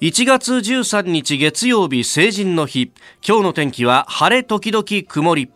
[0.00, 2.92] 1月13日月曜日成人の日。
[3.26, 5.50] 今日の天気は晴れ時々曇り。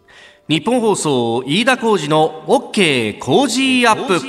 [0.48, 4.20] 日本放送飯田浩二の OK 工事アップ。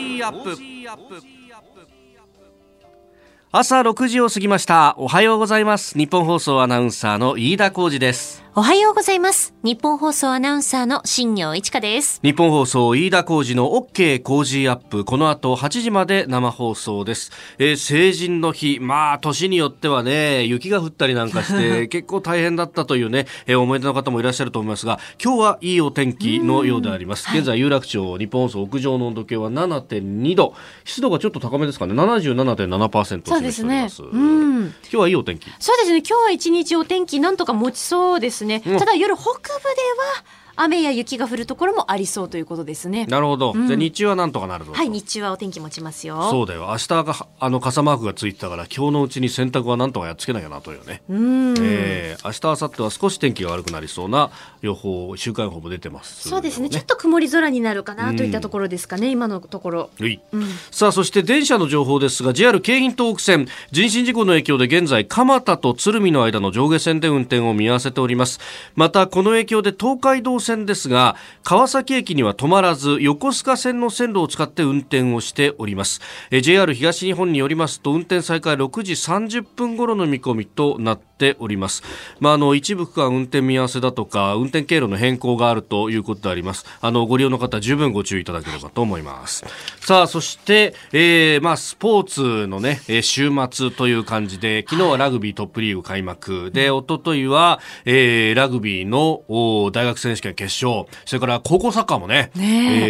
[3.51, 4.93] 朝6時を過ぎました。
[4.99, 5.97] おはようございます。
[5.97, 8.42] 日本放送アナウンサーの飯田浩二です。
[8.55, 9.55] おはようございます。
[9.63, 12.19] 日本放送アナウンサーの新業一華です。
[12.21, 15.05] 日本放送飯田浩二の OK 工事アップ。
[15.05, 18.77] この後8時まで生放送です、えー成人の日。
[18.79, 27.27] まあ年によってはね雪が降ったりなんかして 結構大変だったというね、えー思い出の方もいらっしゃると思いますが今日はいいお天気のようであります。
[27.35, 30.53] 現在有楽町日本放送屋上の温度計は7.2度。
[30.85, 31.95] 湿度がちょっと高めですかね。
[31.95, 33.87] 77.7%をそうですね。
[34.11, 34.61] うん。
[34.61, 35.49] 今日はいいお天気。
[35.57, 36.03] そうですね。
[36.07, 38.61] 今日は一日お天気なんとか持ちそうですね。
[38.65, 40.23] うんただ夜北部では
[40.55, 43.05] 雨や雪が降るところもありそうということですね。
[43.07, 46.29] なるほど、うんじゃあ日中はなんとかなるぞとはい、日中はお天気持ちますよ。
[46.29, 51.55] そうだよ明日があの傘マークがついてたから今日のうちに洗濯はなんとかやっつけなきゃなというね、うん。
[51.59, 56.69] えー明日明後日は少し天気が悪くなりそうな予報週間予報も出てますそうですね。
[56.69, 59.09] ちょっと曇り空になるかなといったところですかね。
[59.09, 59.89] 今のところ。
[59.99, 60.43] はいうん。
[60.71, 68.39] さあそして電車の情報ですが JR 京浜東北線人身事故の影響で現在蒲田と鶴見の間の上下線で運転を見合わせております
[68.75, 76.01] またこの影響で東海道線ですが川崎駅には止まらず横須賀線の線路を使って運転をしております。
[76.29, 81.81] え JR 東日本によりますと運転再開6時30分頃の見込みとなっております。
[82.19, 86.65] まああの一部区間運転見合わせだとか運転経路の変更があるということであります。
[86.81, 89.45] あのご利用の方十分ご注意いただければと思います。
[89.79, 96.51] さあそして、えーまあスポーツのね、えー週末という感じで昨日はラグビートップリーグ開幕。
[96.51, 100.85] で一昨日は、えーラグビーのお大学選手権決勝。
[101.05, 102.85] それから高校サッカーもねねえ。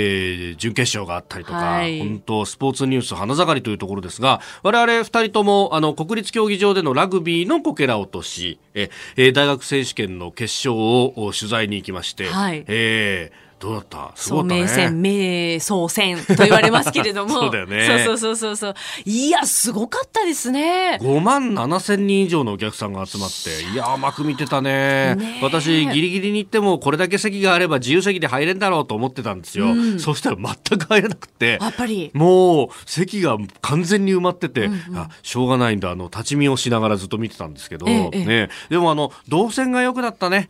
[0.51, 1.99] ー準決勝があったりとか、はい。
[1.99, 12.63] 本当スポーツニュース花盛りというところですが我々二人ともあの国立競技場でのラグビーのこけら落としええー大学選手権の決勝をお取材に行きまして、はい。
[12.67, 14.11] えーどうだった？
[14.15, 14.61] すごかったね。
[14.63, 17.29] 名戦、名総戦と言われますけれども。
[17.39, 18.03] そうだよね。
[18.05, 18.75] そうそうそうそう。
[19.05, 20.99] いや、すごかったですね。
[21.01, 25.15] 5万7千人以上のお客さんが集まって、いやー、甘く見てたね。
[25.15, 25.43] ねえ。
[25.43, 29.67] 私、ギリギリに行っても、これだけ席があれば自由席で入れんだろうと思ってたんですよ。
[29.97, 31.57] そしたら全く入れなくて。
[31.61, 32.11] やっぱり。
[32.13, 35.91] もう席が完全に埋まってて、あしょうがないんだ。
[35.91, 38.25] あの立ち見をしながらずっと見てたんですけど、ええええ。
[38.25, 40.47] ね、でもあの動線が良くなったね。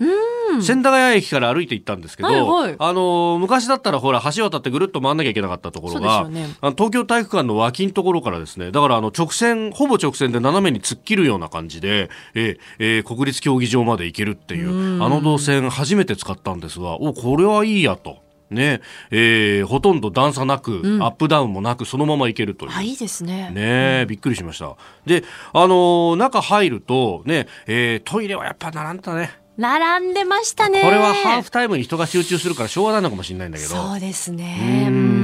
[0.61, 2.75] 千駄ヶ谷駅から歩いて行ったんですけど、はいはい。
[2.77, 3.02] あの
[3.39, 18.23] 昔だったらほら橋渡ってぐるっと回んなきゃいけなかったところが、ねあの東京体育館の脇のところからですねだからあの直線ほぼ直線で斜めに突っ切るような感じで、えええー国立競技場まで行けるっていうあの動線初めて使ったんですがおこれはいいやと。
[18.49, 22.71] ねえーほとんど段差なく、アップダウンもなくそのまま行けるという。
[22.75, 23.49] あ、いいですね。
[23.49, 24.75] ねえ、びっくりしました。
[25.05, 29.31] で、あのー中入ると、ね、えートイレはやっぱ並んでたね。
[29.57, 30.81] 並んでましたね。
[30.81, 33.69] これはハーフタイムに人が集中するからしょうがないのかもしれないんだけど。
[33.69, 35.23] そうですうね。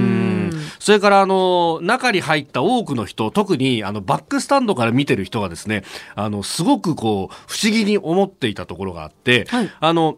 [0.79, 5.84] それから、あの、中に入った多くの人、特に、あの、バックスタンドから見てる人がですね、
[6.16, 10.18] あの、すごくこう、不思議に思っていたところがあって、はいあの、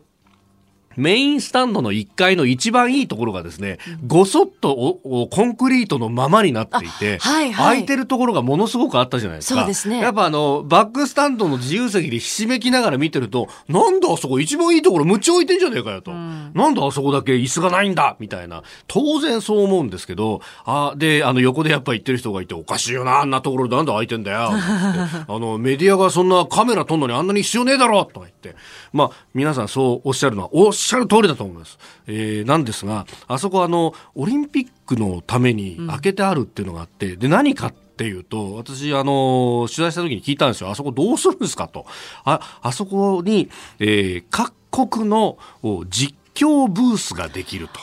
[0.96, 9.62] メインスタンドの1階の一番いいところがですね、ごそっとおおコンクリートのままになっていて、あはいはい空いてるところがものすごくあったじゃないですか。
[9.62, 16.12] そうですねやっぱあの、バックスタンドの自由席でひしめきながら見てると、なんだあそこ一番いいところむっちゃ置いてんじゃねえかよと。
[16.12, 18.64] なんだあそこだけ椅子がないんだみたいな。
[18.88, 24.50] 当然そう思うんですけど、あ、で、あの横でやっぱ言ってる人がいて、おかしいよな、あんなところでなんで空いてんだよ。
[24.52, 28.56] あの、メディアがそんなカメラ撮んのにあんなに必要ねえだろとか言って。
[28.94, 31.78] まあ、皆さんそうおっしゃるのは、おっしゃる通りだと思います。
[32.08, 40.70] えー、なんですが、あそこあの、オリンピックのために開けてあるっていうのがあって、で、何かっていうと、私、あの、取材した時に聞いたんですよ。
[40.70, 41.86] あそこどうするんですかと。
[42.24, 43.50] あ、あそこに、
[43.80, 44.54] えー、各
[44.90, 47.80] 国のお実況ブースができると。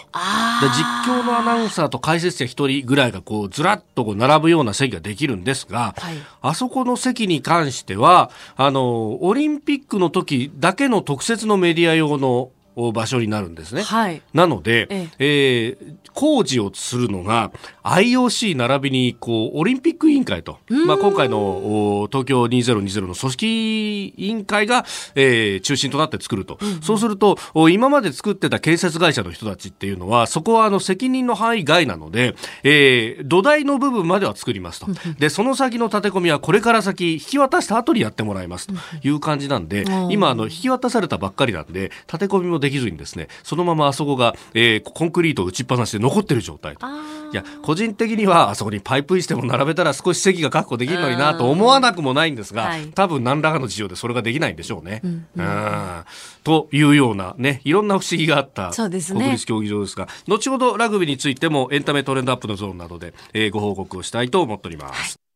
[0.61, 12.53] 実況のアナウンサーと解説者一人ぐらいがこうずらっとこう並ぶような席ができるんですが、はいあそこの席に関してはあのオリンピックの時だけの特設のメディア用のお
[12.93, 13.83] 場所になるんですね。
[13.83, 14.23] はい。
[14.33, 15.79] なので、ええ。
[15.81, 17.53] ー工事をするのが
[17.85, 24.85] IOC 並びにこうオリンピック委員会と、まあ、今回のお東京2020の組織委員会が、
[25.15, 32.35] えー中心となって作ると、そうするとお今まで作ってた建設会社の人たちっていうのはそこはあの責任の範囲外なので、
[32.65, 34.87] えー土台の部分までは作りますと。
[35.19, 38.75] でその先の建て込みはこれから先引き渡した後にやってもらいますと
[39.07, 46.87] いう感じなんでん今あの引き渡されたばっかりなんで建て込みもでできずにですねそのままあそこが、えー、コンクリートを打ちっぱなしで残ってる状態と。
[47.31, 55.03] いや個人的にはあそこにパイプ椅子でも並べたら少し席が確保できるのになと思わなくもないんですが、多分何らかの事情でそれができないんでしょうね。
[55.05, 56.05] うん、うん、
[56.43, 58.91] というようなねいろんな不思議があった国
[59.33, 65.28] 立競技場ですが、ね、後ほどラグビーについてもエンタメトレンドアップのゾーンなどで、えー、ご報告をしたいと思っております。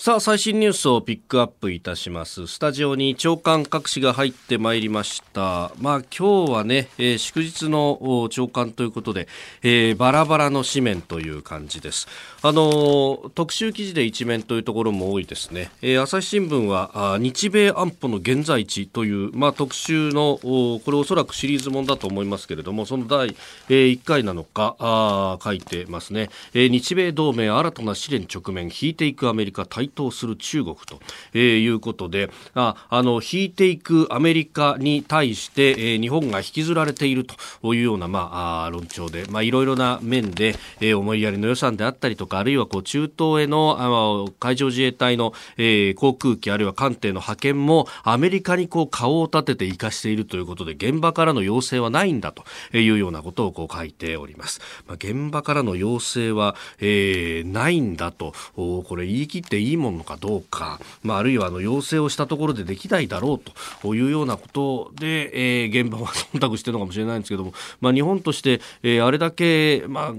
[0.00, 2.46] さあ最新ニュースをピックアップいたします。
[2.46, 5.72] スタジオに長官各紙が入ってまいりました。
[5.80, 9.26] まあ今日はね、えー、祝日の長官ということで、
[9.64, 12.06] えー、バラバラの紙面という感じです。
[12.40, 23.34] あの特集記事で一面というところも多いですね、えー、朝日新聞はあ日米安保の現在地というまあ特集のこれおそらくシリーズもんだと思いますけれどもその第、
[23.68, 31.00] えー、1回なのかあ書いてますね、えー、日米同盟新たな試練直面引いていくアメリカ対台頭する中国と、
[31.32, 37.26] えー、いうことでああの引いていくアメリカに対して、えー、日本が引きずられている
[37.62, 52.44] というような、まあ、論調で、まあ、いろいろな面で、えー、思いやりの予算であったりとかあるいはこう中東へのあの海上自衛隊の、えー、航空機あるいは艦艇の派遣もアメリカにこう顔を立てて生かしているということで現場からの要請はないんだと
[52.76, 54.60] いうようなことをこう書いております。
[54.86, 63.52] まあ、現場からの要請は、えー、ないんだとこれ言い切っていいものかどうか、まあ、あるいはあの要請をしたところでできないだろう
[63.82, 70.14] というようなことで、えー、現場は忖度しているのかもしれないんですけども、まあ、日本として、えー、あれだけ、まあ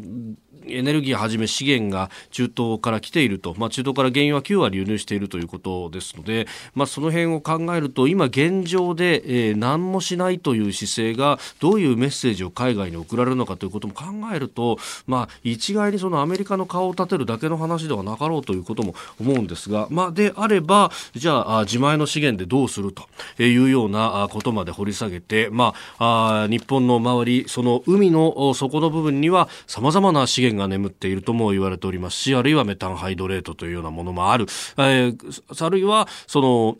[0.71, 14.77] エネルギーはじめ資源が中東から来ていると、まあ、中東から原油は9割輸入しているということですので、まあ、その辺を考えると今現状で、えー、何もしないという姿勢がどういうメッセージを海外に送られるのかということも考えると、
[15.07, 23.07] まあ、一概にそのアメリカの顔を立てるだけの話ではなかろうということも思うんですが、まあ、であればじゃあ自前の資源でどうすると
[23.41, 34.45] いうようなことまで掘り下げて、まあ、あ日本の周りその海の底の部分にはさまざまな資源がが眠っているとも言われておりますし、あるいはメタンハイドレートというようなものもある。
[34.77, 36.77] えー、あるいは、その、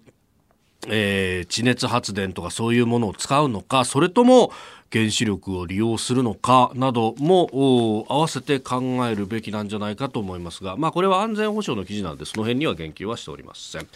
[0.88, 4.52] えー、地熱発電とかそういうものを使うのか、それとも、
[4.92, 13.88] 原子力を利用するのかなども合わせて考えるべきなんじゃないかと思いますが、まあ、これは安全保障の記事なのでその辺には言及はしておりません、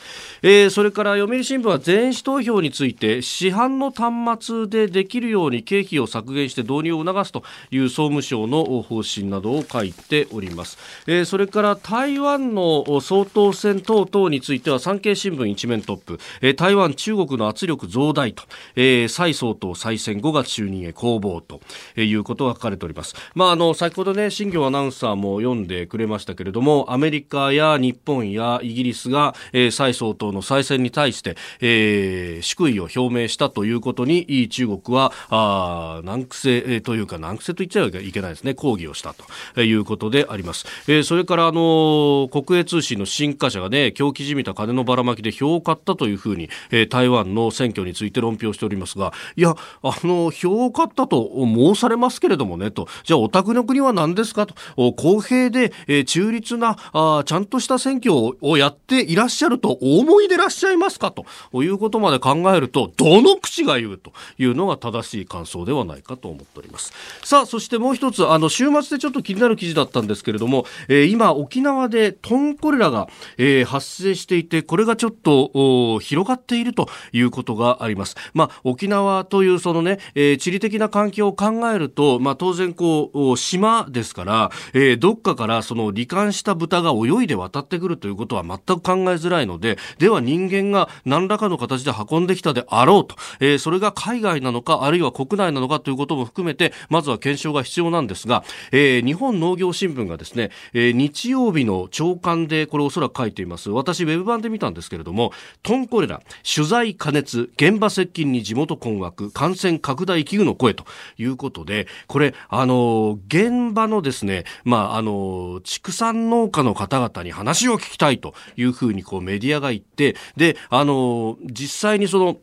[0.43, 18.43] えー、それから読売新聞は全紙投票について市販の端末でできるように経費を削減して導入を促すという総務省の方針などを書いております、えー、それから台湾の総統選等々については産経新聞一面トップ、えー、台湾中国の圧力増大と、
[18.75, 20.82] えー、蔡総統再選5月就任。
[20.85, 21.61] へ攻防と
[21.99, 23.15] いうことが書かれております。
[23.35, 39.13] まあ、あの、先ほどね、新業アナウンサーも読んでくれましたけれども、アメリカや日本やイギリスが、えー、蔡総統の再選に対して、えー、祝意を表明したということに、中国は、あ難癖というか、難癖と言っちゃいけないですね、抗議をした
[39.53, 40.65] ということであります。
[40.87, 54.45] えー、それから、あの、国営通信の新華社がね、狂気じみた金のばらまきで票を買ったというふうに、えー、台湾の選挙について論評しておりますが、いや、あの、票をかったと申されますけれどもねと、じゃあお宅の国は何ですか？
[54.45, 54.55] と、
[54.93, 61.11] 公平で、えー、中立なあ、ちゃんとした選挙をやっていらっしゃるとお思いでらっしゃいますか？
[61.11, 61.25] と。
[61.63, 63.97] いうことまで考えると、どの口が言う？
[63.97, 64.11] と。
[64.37, 66.91] いうのが正しい感想ではないかと思っております。
[67.23, 78.15] さあ、そしてもう一つ、あの、週末でちょっと気になる記事だったんですけれども、えー、今、沖縄でトンコレラが、えー、発生していて、これがちょっと広がっているということがあります。
[78.33, 103.69] まあ、沖縄というそのね、えー、地理的な環境を考えると、まあ、当然こう島ですから、えー、どっかからその罹患した豚が泳いで渡ってくるということは全く考えづらいのででは人間が何らかの形で運んできたであろうと、えー、それが海外なのかあるいは国内なのかということも含めてまずは検証が必要なんですが、えー、日本農業新聞がですね、えー、日曜日の朝刊でこれおそらく書いています。
[103.69, 110.85] 私ウェブ版で見たんですけれどもトンコレラ取材加熱現場接近に地元困惑感染拡大危惧の声と
[111.17, 122.37] いうことで、これ、あの、現場のですね、まあ、あの、畜産農家の方々に話を聞きたいというふうにこうメディアが言って、で、あの、実際にその、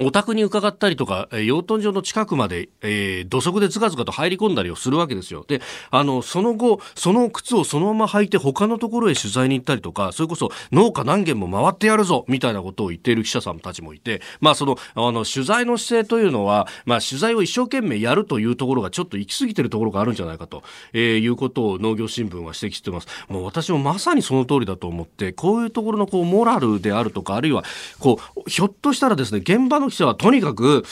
[0.00, 5.44] お宅に伺ったりとか、養豚場の近くまで、えー、土足でずかずかと入り込んだりをするわけですよ。
[5.46, 5.60] で、
[5.90, 23.06] あの、その後、その靴をそのまま履いて他のところへ取材に行ったりとか、それこそ農家何軒も回ってやるぞみたいなことを言っている記者さんたちもいて、まあその、あの、取材の姿勢というのは、まあ取材を一生懸命やるというところがちょっと行き過ぎてるところがあるんじゃないかと、えー、いうことを農業新聞は指摘してます。
[23.28, 27.64] もう私もまさにその通りだと思って、こういうところのこう、モラルであるとか、あるいは、
[28.00, 30.84] こう、ひょっとしたらですね、現場のの記者はとにかく、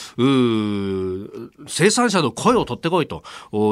[1.67, 3.23] 生産者の声を取ってこいと。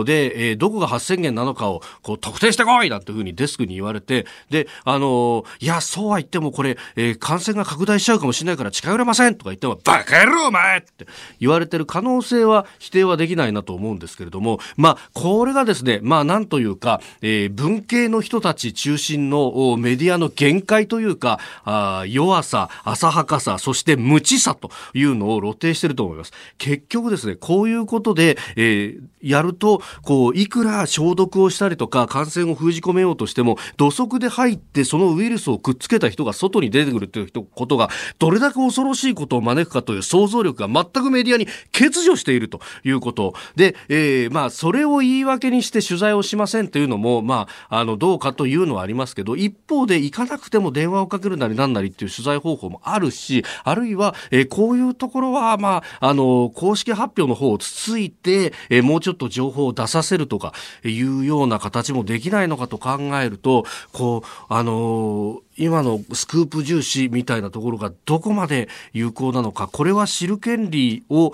[0.04, 11.06] で、えー、どこが発生源なのかをこう特定してこいなんていうふうにデスクに言われて、で、あのー、いや、そうは言ってもこれ、えー、感染が拡大しちゃうかもしれないから近寄れませんとか言っても、バカ野郎お前って
[11.38, 26.32] 言われてる可能性は否定はできないなと思うんですけれども、まあ、これがですね、まあ、なんというか、えー、文系の人たち中心のメディアの限界というか、あ弱さ、浅はかさ、そして無知さというのを露呈していると思います。
[26.58, 43.34] 結局ですね、こういうことで、えー、やると、こう、いくら消毒をしたりとか、感染を封じ込めようとしても、土足で入って、そのウイルスをくっつけた人が外に出てくるということが、どれだけ恐ろしいことを招くかという想像力が全くメディアに欠如しているということ。
[43.56, 60.52] で、えー、まあ、それを言い訳にして取材をしませんというのも、まあ、あの、どうかというのはありますけど、一方で行かなくても電話をかけるなりなんなりっていう取材方法もあるし、あるいは、えー、こういうところは、まあ、あの、公式発表の方をつついて、え、もうちょっと情報を出させるとか
[60.84, 71.32] いうような形もできないのかと考えると、こう、あの今のスクープ重視みたいなところがどこまで有効なのか、これは知る権利を、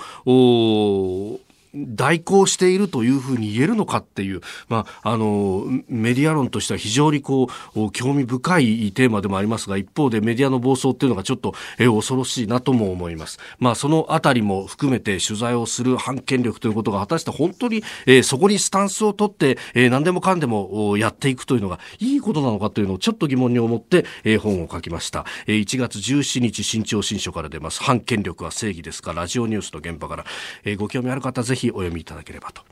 [1.74, 13.38] 代行しているというふうに言えるのかっていう、まあ、あの、メディア論としては非常にこう、興味深いテーマでもありますが、一方でメディアの暴走っていうのがちょっと、え恐ろしいなとも思います。
[13.58, 25.24] まあ、そのあたりも含めて取材をする反権力ということが果たして本当に、えー、そこにスタンスを取って、えー、何でもかんでもやっていくというのがいいことなのかというのをちょっと疑問に思って、えー、本を書きました。
[25.46, 27.82] えー、1月17日新潮新書から出ます。
[27.82, 30.24] 反権力は正義ですかラジオニュースの現場から、
[30.64, 32.62] えー、ご興味ある方ぜひお読みいただければと。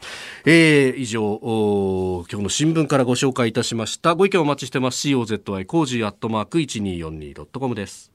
[0.44, 1.40] えー、以上、
[2.30, 4.14] 今日の新聞からご紹介いたしました。
[4.14, 5.08] ご意見お待ちしてます。
[5.08, 8.14] COZY コージーアットマーク 1242.com です。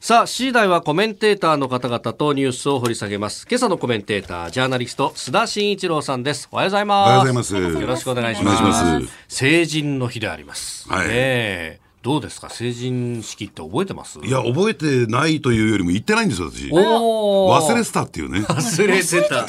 [0.00, 3.46] さあ、次第はコメンテーターの方々とニュースを掘り下げます。
[3.50, 6.48] 今朝のコメンテーター、ジャーナリスト、須田慎一郎さんです。
[6.52, 7.08] おはようございます。
[7.08, 7.56] おはようございます。
[7.56, 8.62] よろしくお願いします。
[8.62, 10.88] ます成人の日であります。
[10.88, 11.08] はい。
[11.08, 12.48] ねどうですか？
[12.48, 14.20] 成人式って覚えてます？
[14.20, 16.70] いや覚えてないというよりも言ってないんですよ私。
[16.70, 18.40] 忘れてたっていうね。
[18.40, 19.44] 忘れてた。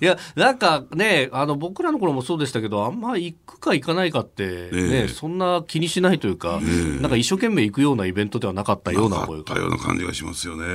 [0.00, 6.60] いやなんかねあの僕らの頃もそうでしたけどあんま行くか行かないかってね、そんな気にしないというか、
[7.00, 10.66] なんか一生懸命行くようなイベントではなかったようななかったような感じがしますよね。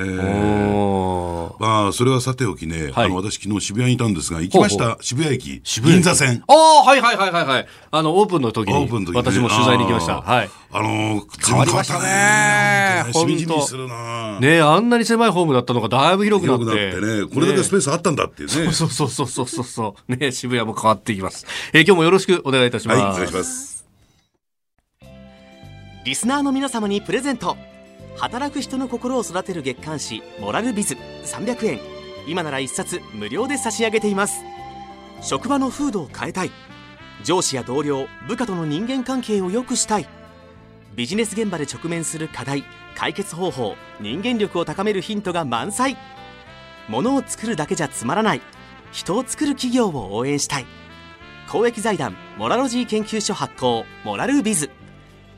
[1.59, 5.61] まあそれはさておきね、はい、あの私昨日渋谷にいたんですが行きました渋谷駅。
[5.83, 6.43] 銀座線。
[6.47, 7.67] ああはいはいはいはいはい。
[7.91, 10.21] あのオープンの時に私も取材に行きました。
[10.21, 10.49] はい。
[10.73, 13.13] あのー、変わりましたね。
[13.13, 16.63] しみじみするなねあんなに狭いホームだったのがだいぶ広くなって。
[16.65, 17.33] 広くなってね。
[17.33, 18.71] これだけスペースあったんだっていうね。
[18.71, 20.15] そうそうそうそうそうそう。
[20.15, 21.45] ね渋谷も変わっていきます。
[21.73, 22.99] えー、今日もよろしくお願いいたします。
[22.99, 23.85] はい、お願いします。
[26.03, 27.57] リスナーの皆様にプレゼント。
[28.17, 30.95] 働く人の心を育てる月刊誌「モラルビズ」
[31.25, 31.79] 300円
[32.27, 34.43] 今なら1冊無料で差し上げています
[35.21, 36.51] 職場の風土を変えたい
[37.23, 40.07] 上司や同僚部下との人間関係を良くしたい。
[40.95, 42.63] ビジネス現場で直面する課題
[42.95, 45.97] 解決方法人間力を高めるヒントが満載。
[46.87, 48.41] ものを作るだけじゃつまらない。
[48.91, 50.65] 人を作る企業を応援したい。
[51.49, 54.69] 公益財団モラロジー研究所発行モラルビズ。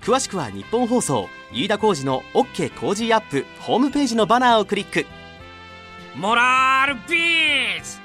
[0.02, 5.06] 詳しくは日本放送飯田浩司の OK 工事アップホームページのバナーをクリック。
[6.16, 8.03] モラルビズ!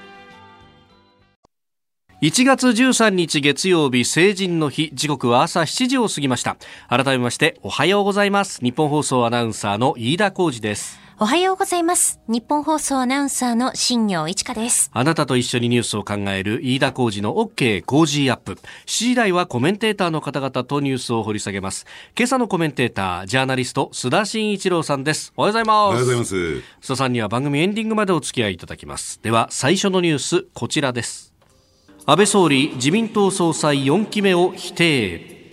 [2.20, 4.90] 1月13日月曜日成人の日。
[4.92, 6.56] 時刻は朝7時を過ぎました。
[6.88, 8.58] 改めましておはようございます。
[8.60, 10.98] 日本放送アナウンサーの飯田浩二です。
[11.20, 12.18] おはようございます。
[12.26, 14.90] 日本放送アナウンサーの新業一華です。
[14.92, 18.54] あなたと一緒にニュースを考える飯田浩二の OK 工事アップ。
[18.54, 21.86] 7時台はコメンテーターの方々とニュースを掘り下げます。
[22.16, 25.32] 今朝のコメンテータージャーナリスト須田慎一郎さんです。
[25.36, 25.76] おはようございます。
[25.76, 26.34] おはようございます。
[26.34, 29.20] 須田さんには番組エンディングまでお付き合いいただきます。
[29.22, 31.27] では最初のニュースこちらです
[32.10, 35.52] 安倍総理自民党総裁4期目を否定。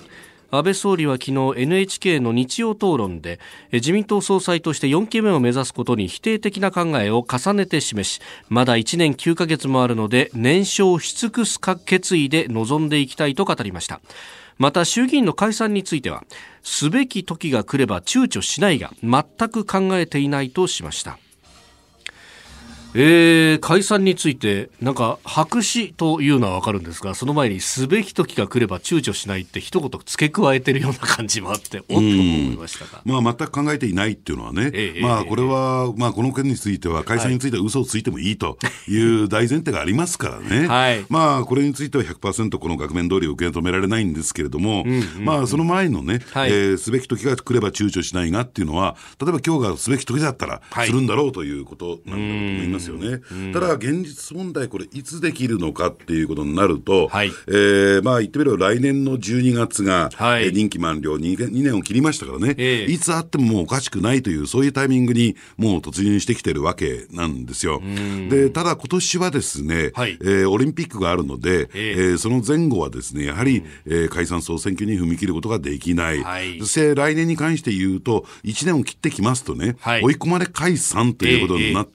[0.52, 3.42] 安倍総理は昨日 NHK の日曜討論で
[3.74, 14.00] 自民党総裁として4期目を目指すことに否定的な考えを重ねて示しまだ1年9ヶ月もあるので年少し尽くす決意で臨んでいきたいと語りました。
[14.58, 16.24] また衆議院の解散については
[16.64, 21.20] すべき時が来れば躊躇しないが全く考えていないとしました。
[22.98, 33.02] えー、解散について、なんか、白紙というのはわかるんですが、その前に、すべき時が来れば躊躇しないって一言付け加えてるような感じもあって、おっと思いましたが。
[33.04, 40.68] まあ、全く考えていないっていうのはね、えー、まあ、これは、まあ、この件については、解散については嘘をついてもいいという大前提がありますからね。
[40.68, 53.22] はい、まあ、これについては100%この額面通り受け止められないんですけれども、うんうんうん、まあ、その前のね、はい、えー、すべき時が来れば躊躇しないがっていうのは、例えば今日がすべき時だったら、するんだろうということなんだと思いますよね。
[53.54, 61.16] ただだ現実問題、これ、いつできるのかっていうことになると、はい、えー、まあ言ってみれば来年の12月が、はい、任期満了。
[61.18, 67.82] 2, 2年を切りましたからね、えー、いつあってももうおかしくないという、そういうタイミングにもう突入してきてるわけなんですよ。
[68.30, 76.24] で、ただ今年はですね、はい、えー、オリンピックがあるので、えー、えー、その前後はですね、やはり、えー、解散総選挙に踏み切ることができない。
[76.24, 81.95] はい、そして来年に関して言うと、1年を切ってきますとね、はい、追い込まれ解散ということになって、え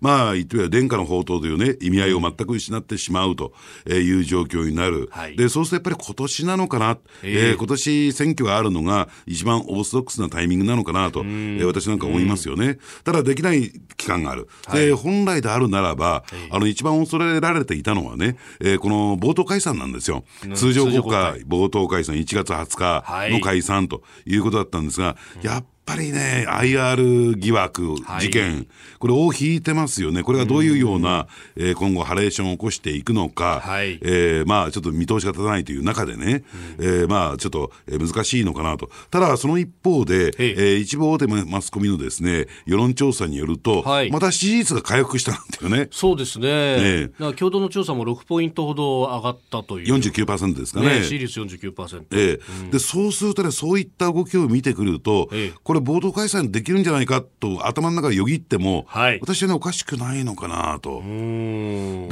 [0.00, 3.52] まあ、言ってみれば殿下の宝刀というね、意味合いを全く失ってしまうと
[3.88, 5.08] いう状況になる。
[5.12, 12.78] はい、で、そうするとやっぱり今年なのかな、えー、えー、今年選挙があるのが一番オーソドックスなタイミングなのかなと、えー、私なんか思いますよね。
[13.04, 14.48] ただできない期間がある。
[14.72, 20.24] で、本来であるならば、あの、一番恐れられていたのはね、えー、この冒頭解散なんですよ。
[20.54, 28.66] 通常国会冒頭解散1月20日の解散ということだったんですが、やっぱりね、IR 疑惑、事件、はい、
[28.98, 36.44] これ、を引いてますよね、これがどういうような、うえー、今後、ハレーションを起こしていくのか、はい、えー、まあ、ちょっと見通しが立たないという中でね、
[36.78, 45.88] うん、えー、まあ、ちょっと難しいのかなと、ただ、その一方で、えー、一部大手マスコミのですね世論調査によると、はい、また支持率が回復したんだよね。
[45.90, 49.94] そうですね、ね共同の調査も6ポイントほど上がったという。
[49.94, 51.00] 49%ですかね。
[51.00, 52.04] ね支持率49%。
[52.12, 61.00] えー、うん、でそうするとね、そういった動きを見てくると、えー、これ、冒頭開催できるんじゃないかと頭の中でよぎっても、はい、私はね、おかしくないのかなと。
[61.00, 62.08] で、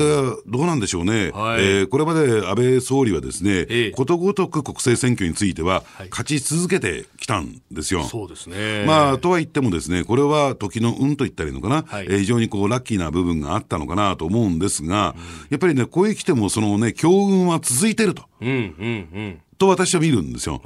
[0.47, 1.31] どうなんでしょうね。
[1.31, 8.05] はい、えー、これまで安倍総理はですね、えことごとく国政選挙については、勝ち続けてきたんですよ。
[8.05, 8.85] そうですね。
[8.87, 18.25] まあ、とは言ってもですね、これは時の運と言ったらいいのかな、はい、えー、非常にこう、ラッキーな部分があったのかなと思うんですが、うん、やっぱりね、こういう来ても、そのね、強運は続いてると。
[18.41, 20.59] うんうんうんと私は見るんですよ。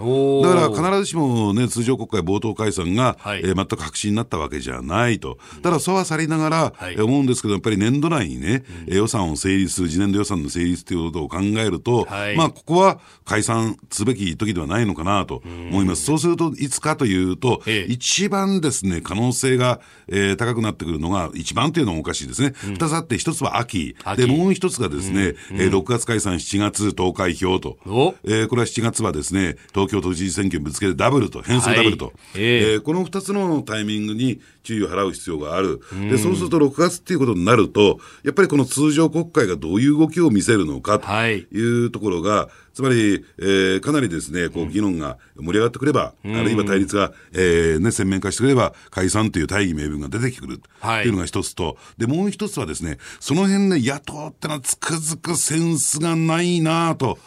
[0.45, 5.37] だから必ずしもね、通常国会冒頭解散が、はい、えー、全く白紙になったわけじゃないと。
[5.63, 16.05] ただ、そうはさりながら、はい、思うんですけど、やっぱり年度内にね、うん、予算を成立する、次年度予算の成立ということを考えると、はい、まあ、ここは解散すべき時ではないのかなと思います。
[16.05, 22.55] そうすると、いつかというと、ええ、一番ですね、可能性が、えー、高くなってくるのが、一番というのもおかしいですね。
[22.63, 23.97] 二、うん、つあって、一つは秋。
[24.05, 27.77] 秋で、もう一つがですね、うん、えー、6月解散、7月投開票と。
[28.23, 41.11] えー、これは7月はですね、東京都知事選挙にぶつけてダブルと、変数ダブルと、はい、えー、えー、この2つのタイミングに注意を払う必要がある、でそうすると6月っていうことになると、やっぱりこの通常国会がどういう動きを見せるのかと
[41.57, 50.69] いうところが、はい、つまり、えー、かなりですね、こう議論が盛り上がってくれば、うん、あるいは対立が、えーね、鮮明化してくれば、解散という大義名分が出てくると。
[51.03, 51.09] い。
[51.09, 57.19] うのが一つと、でもう一つはですね、その辺ね、野党ってのはつくづくセンスがないなと。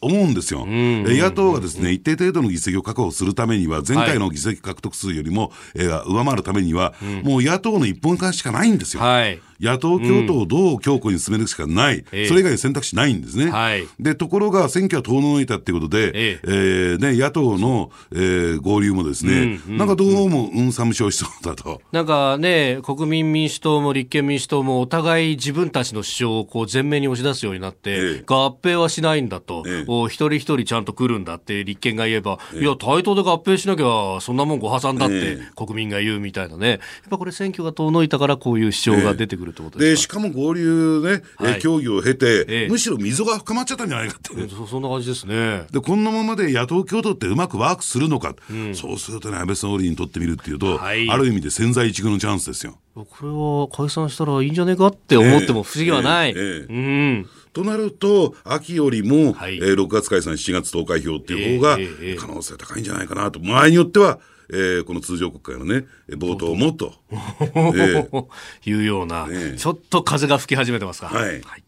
[0.00, 9.02] 思うんですよ、野党がですね一定程度の議席を確保するためには、前回の議席獲得数よりも、えー、上回るためには、もう野党の一本化しかないんですよ。
[9.02, 13.50] はい野党共闘をどう強固に進めるしかない、うん、それ以外選択肢ないんですね。
[13.50, 16.46] はい、でところが選挙は遠のいたっていうことで、ええ。
[16.96, 19.32] ー、ね、野党の、えー、合流もですね、
[19.66, 21.82] うんうん、なんかどうもうんさむしょうしそうだと。
[21.92, 36.78] なんかね、国民民主党も立憲民主党もお互い自分たちの主張をこう前面に押し出すようになって、え合併はしないんだと、え一人一人ちゃんと来るんだって立憲が言えば、いや、対等で合併しなきゃそんなもんご破産だって国民が言うみたいなね、やっ
[37.10, 44.48] ぱこれ選挙が遠のいたからこういう主張が出てくるってことでしかも合流ね、はい、協議を経て、ええ、むしろ溝が深まっちゃったんじゃないかって。
[44.48, 45.66] そそんな感じですね。
[45.70, 52.78] で、こんなままで野党共闘ってうまくワークするのか、うん、そうするとね、安倍総理にとってみるっていうと、はい、ある意味で千載一遇のチャンスですよ。
[52.94, 56.34] これは解散したらいいんじゃねえかって思っても不思議はない。
[56.36, 57.28] えうん。
[57.52, 61.78] となると、秋よりも、はい、えー、6月解散、7月投開票っていう方が、
[62.18, 64.20] 可能性高いんじゃないかなと、場合によっては、
[64.52, 68.26] えー、この通常国会のね、冒頭もと、 えー、
[68.66, 71.08] いうような、ね、ちょっと風が吹き始めてますか。
[71.08, 71.62] はい、はい。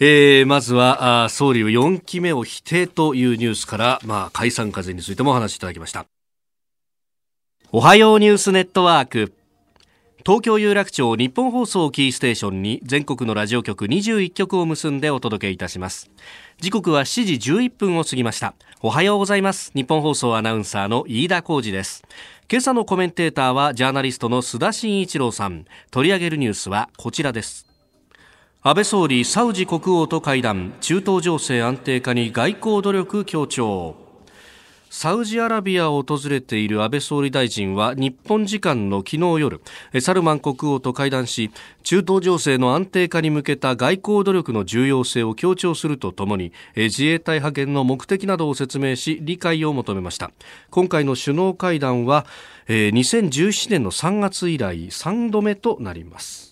[0.00, 6.06] えー、まずはあ総理は4期目を否定というニュースから、まあ、解散風についてもお話しいただきました。
[7.72, 9.32] おはようニュースネットワーク
[10.26, 16.10] 東京有楽町日本放送キーステーションに全国のラジオ局21局を結んでお届けいたします。
[16.60, 18.54] 時刻は7時11分を過ぎました。
[18.82, 19.70] おはようございます。
[19.74, 22.02] 日本放送アナウンサーの飯田浩二です。
[22.50, 25.66] 今朝のコメンテーターはジャーナリストの須田慎一郎さん。
[25.92, 27.66] 取り上げるニュースはこちらです。
[28.62, 30.74] 安倍総理サウジ国王と会談。
[30.80, 34.07] 中東情勢安定化に外交努力強調。
[34.98, 39.60] サウジアラビアを訪れている安倍総理大臣は日本時間の昨日夜
[40.00, 41.52] サルマン国王と会談し
[41.84, 50.32] 中東情勢の安定化に向けた外交努力の重要性を強調するとともに自衛隊派遣の目的などを説明し理解を求めました。
[50.70, 52.26] 今回の首脳会談は
[52.66, 56.47] 2017年の3月以来3度目となります。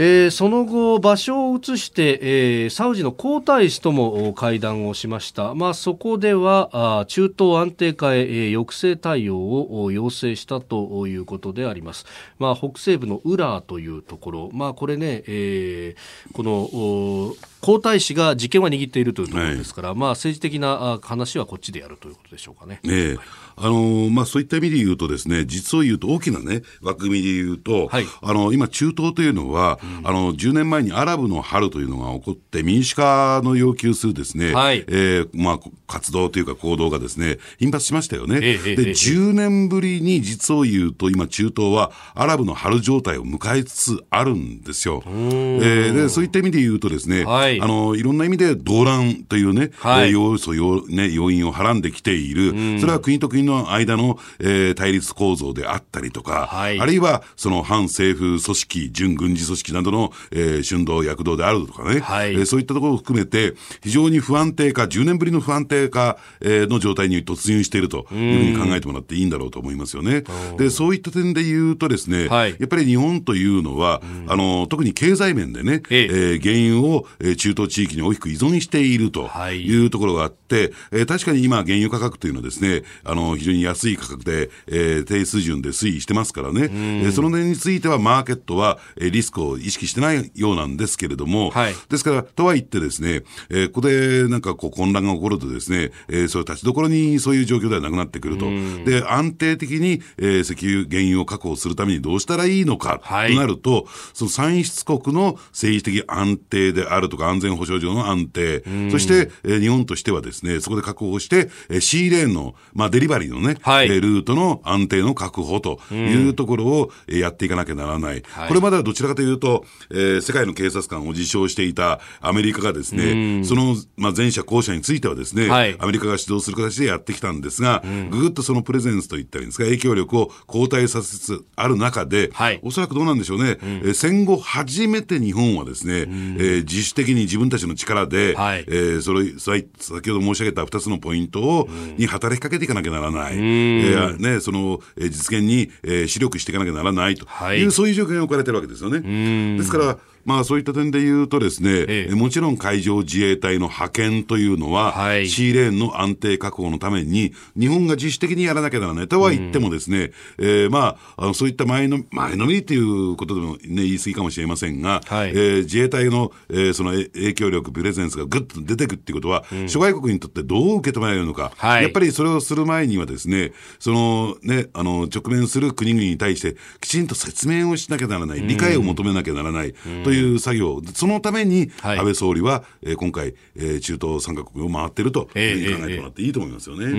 [0.00, 5.54] えー、その後、場所を移して、えー、サウジの皇太子とも会談をしました。
[5.54, 9.38] まあ、そこでは、あ中東安定化へ、えー、抑制対応
[9.82, 12.06] を要請したということであります。
[12.38, 22.78] まあ、北西部のウラーというところ、まあ、これね、えー、この、皇太子が実権は握っているというところですから、はい、まあ、政治的な話はこっちでやるということでしょうかね。
[22.84, 23.16] ね
[23.60, 38.38] あのー、まあ、そういった意味で言うとですね、実を言うと大きなね、枠組みで言うと、はい、あの、今中東というのは、うん、あの、10年前にアラブの春というのが起こって、民主化の要求するですね、はい、えー、まあ、活動というか行動がですね、頻発しましたよね。
[38.42, 45.02] ええ、で、え、10年ぶりに実を言うと、今中東はアラブの春状態を迎えつつあるんですよ。
[45.06, 70.24] えー、で、そういった意味で言うとですね、はい、あの、いろんな意味で動乱というね、はい、要素、要、ね、要因をはらんできている、それは国と国の間の、えー、対立構造であったりとか、はい、あるいはその反政府組織、準軍事組織などの、えー、春動、躍動であるとかね、はい、えー、そういったところを含めて、非常に不安定化、10年ぶりの不安定化、えー、の状態に突入しているというふうに考えてもらっていいんだろうと思いますよね。
[70.58, 98.46] で、そういった点で言うとですね、はい、やっぱり日本というのは、あの、特に経済面でね、えー、原油を、えー、中東地域に大きく依存しているというところがあって、えー、確かに今、原油価格というのはですね、あの、非常に安い価格で、えー、低水準で推移してますからね、えー、その点についてはマーケットは、えー、リスクを意識してないようなんですけれども、はい、ですから、とはいってですね、えー、ここでなんかこう混乱が起こるとですね、えー、そういう立ちどころにそういう状況ではなくなってくると。
[98.84, 118.22] で、安定的に、えー、石油、原油を確保するためにどうしたらいいのか、となると、その産出国の政治的安定であるとか安全保障上の安定、そして、えー、日本としてはですね、そこで確保して、えー、シーレーンの、まあ、デリバリーのね、はい、えー、ルートの安定の確保というところを、えー、やっていかなきゃならない。
[118.26, 143.07] はい、これまではどちらかというと、えー、世界の警察官を自称していたアメリカがですね、その、まあ、前者後者についてはですね、はい、アメリカが指導する形でやってきたんですが、ぐぐっとそのプレゼンスといったりですか、影響力を後退させつつある中で、はい、おそらくどうなんでしょうね、うん、え戦後初めて日本はですね、うん、えー、自主的に自分たちの力で、はい、えー、それ、先ほど申し上げた2つのポイントを、うん、に働きかけていかなきゃならない。
[143.34, 147.26] えー、ね、その、えー、実現に、えー、視力していかなきゃならないと。
[147.54, 147.60] い。
[147.60, 149.56] う、はい、そういう状況に置かれてるわけですよね。
[149.56, 179.72] ですから、まあそういった点で言うとですね、ええ、もちろん海上自衛隊の派遣というのは、はい、シーレーンの安定確保のために、日本が自主的にやらなきゃならないとは言ってもですね、うん、えー、まあ、そういった前の、前のめりということでもね、言い過ぎかもしれませんが、はい、えー、自衛隊の、えー、その影響力、プレゼンスがぐっと出てくっていうことは、うん、諸外国にとってどう受け止められるのか、はい、やっぱりそれをする前にはですね、そのね、あの、直面する国々に対して、きちんと説明をしなきゃならない、理解を求めなきゃならない、
[180.04, 186.84] という作業、そのために、安倍総理は、えー、今回、えー、中東3カ国を回ってると考えてもらっていいと思いますよね。
[186.84, 186.96] えー、う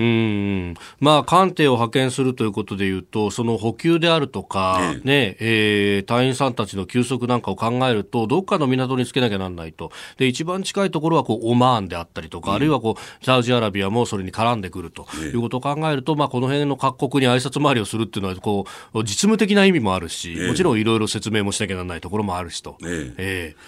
[0.71, 0.73] ん。
[0.99, 22.77] まあ、艦艇を派遣するということでいうと、その補給であるとか、ねねえー、隊員さんたちの休息なんかを考えると、どっかの港につけなきゃなんないと、で一番近いところはこうオマーンであったりとか、うん、あるいはこうサウジアラビアもそれに絡んでくるということを考えると、まあ、この辺の各国に挨拶回りをするっていうのはこう、実務的な意味もあるし、もちろんいろいろ説明もしなきゃならないところもあるしと。
[22.84, 23.09] ええ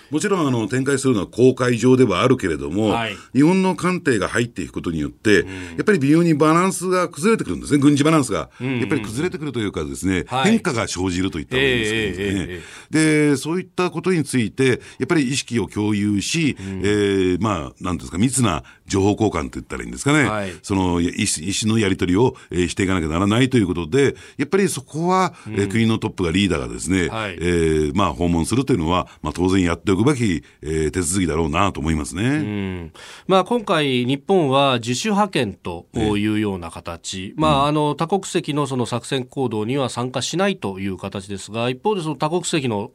[0.10, 8.50] ー、もちろんあの展開するのは公海上ではあるけれども、はい、日本の艦艇が入っていくことによって、うん、やっぱり微妙にバランスが崩れてくるんですね、軍事バランスが。
[8.60, 8.68] うん。
[8.68, 32.24] うん、やっぱり崩れてくるというかですね、はい、変化が生じるといったわけですけどね、えーえー、で、そういったことについて、やっぱり意識を共有し、うん、えー、まあ、なんですか、密な情報交換と言ったらいいんですかね、はい、その意思のやり取りを、えー、していかなきゃならないということで、やっぱりそこは、うん、えー、国のトップがリーダーがですね、はい、えー、まあ、訪問するというのは、まあ、当然やっておくべき、えー、手続きだろうなと思いますね。
[32.24, 32.92] うん。
[33.28, 42.92] まあ、今回、日本は自主派遣というような形、まあ、あの多国籍のその作戦行動には参加しないという形ですが、一方でその多国籍の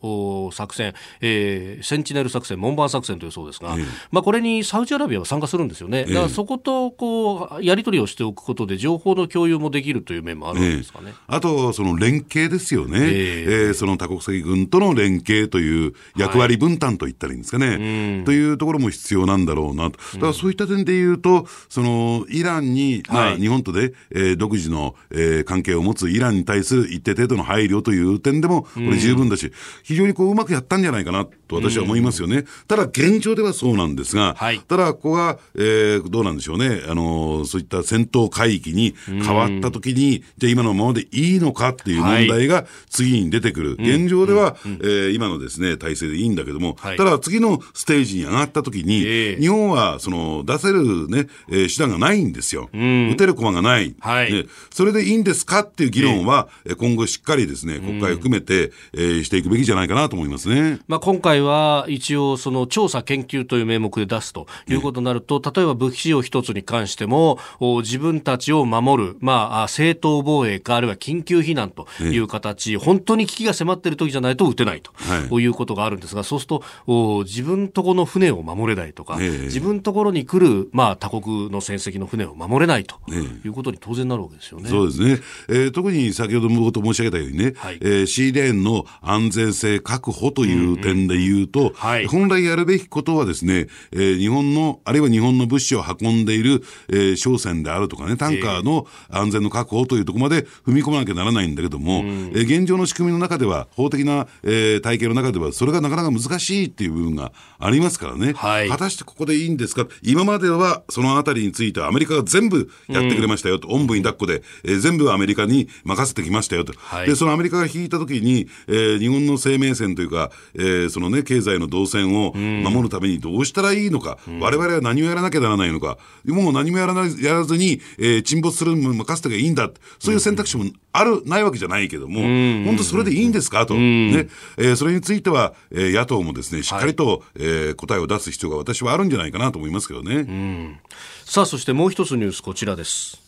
[0.52, 3.76] 作戦、えー、センチネル作戦、門番作戦というそうですが、
[4.10, 6.04] まあ、これにサウジアラビアは参加するんですよよね。
[6.04, 11.14] だからそことこうやり取りをしておくことで情報の共有もできるという面もあるんですかね。
[11.26, 12.98] あとその連携ですよね。
[13.00, 17.68] えー、えー、その多国籍軍との連携という役割分担といったらいいんですかね。
[17.68, 19.98] はい、というところも必要なんだろうなと。
[20.14, 32.44] だからそういった点で言うと、そのイランに、まあ、日本とで、えー、独自の、えー、関係を持つイランに対する一定程度の配慮という点でも、これ十分だし、非常にこううまくやったんじゃないかなと私は思いますよね。
[32.68, 35.75] ただ現状ではそうなんですが、はい、ただここが、えー、
[36.08, 36.82] どうなんでしょうね。
[36.88, 43.76] あの、そういった戦闘海域に変わったときに、じゃあ今のままでいいのかっていう問題が次に出てくる。
[43.76, 52.68] はい、現状では、うん、えー、今のですね、体制でいいんだけども、はい、ただ次のステージに上がったときに、えー、日本はその出せるね、えー、手段がないんですよ。
[52.72, 53.94] うん、打てる駒がない。
[54.00, 54.44] はい、ね。
[54.70, 60.78] それでいいんですかっていう議論は、えー、今後しっかりですね、国会含めて、えー、していくべきじゃないかなと思いますね。
[60.88, 67.38] まあ今回は一応その調査研究という名目で出すということになると、例えば武器使用一つに関しても、
[67.82, 82.96] 自分たちを守る、まあ、正当防衛か、あるいは緊急避難という形、本当に危機が迫っている時じゃないと撃てないと、はい、いうことがあるんですが、そうすると、自分とこの船を守れないとか、自分ところに来る、まあ、他国の戦績の船を守れないと
[83.44, 84.68] いうことに当然なるわけですよね。
[84.68, 85.20] そうですね。
[85.48, 91.72] えー、特に先ほども申し上げたようにね、はい、えー、シーレーンの安全性確保という点で言うと、うんうん。
[91.74, 132.20] はい、本来やるべきことはですね、えー、日本の、あるいは日本の物資を運んでいる、えー、商船であるとかね、タンカーの安全の確保というところまで踏み込まなきゃならないんだけども、うん、えー、現状の仕組みの中では、法的な、えー、体系の中では、それがなかなか難しいっていう部分がありますからね、はい、果たしてここでいいんですか、今まではそのあたりについてはアメリカが全部やってくれましたよと、うん、おんぶに抱っこで、えー、全部アメリカに任せてきましたよと、はい、でそのアメリカが引いたときに、えー、日本の生命線というか、えー、そのね、経済の動線を守るためにどうしたらいいのか、われわれは何をやらなきゃならないのか、もう何もやらないやらずに、えー、沈没するの任せてがいいんだ、そういう選択肢もある、ないわけじゃないけども、
[132.64, 133.66] 本当それでいいんですか？
[133.66, 134.28] と、ね。
[134.56, 140.80] えー、それについては、えー、野党もですね、しっかりと、はい、えー、答えを出す必要が私はあるんじゃないかなと思いますけどね。
[141.24, 143.20] さあ、そしてもう一つニュース、こちらです。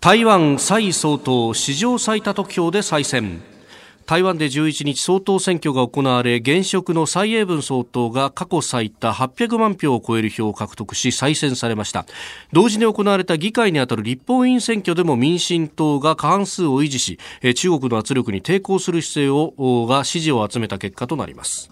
[0.00, 3.42] 台湾蔡総統史上最多得票で再選
[4.10, 12.06] 台湾で11日総統選挙が行われ現職の蔡英文総統が過去最多800万票を超える票を獲得し再選されました。
[12.52, 17.20] 同時に行われた議会にあたる立法委員選挙でも民進党が過半数を維持し
[17.54, 21.70] 中国の圧力に抵抗する姿勢をが支持を集めた結果となります。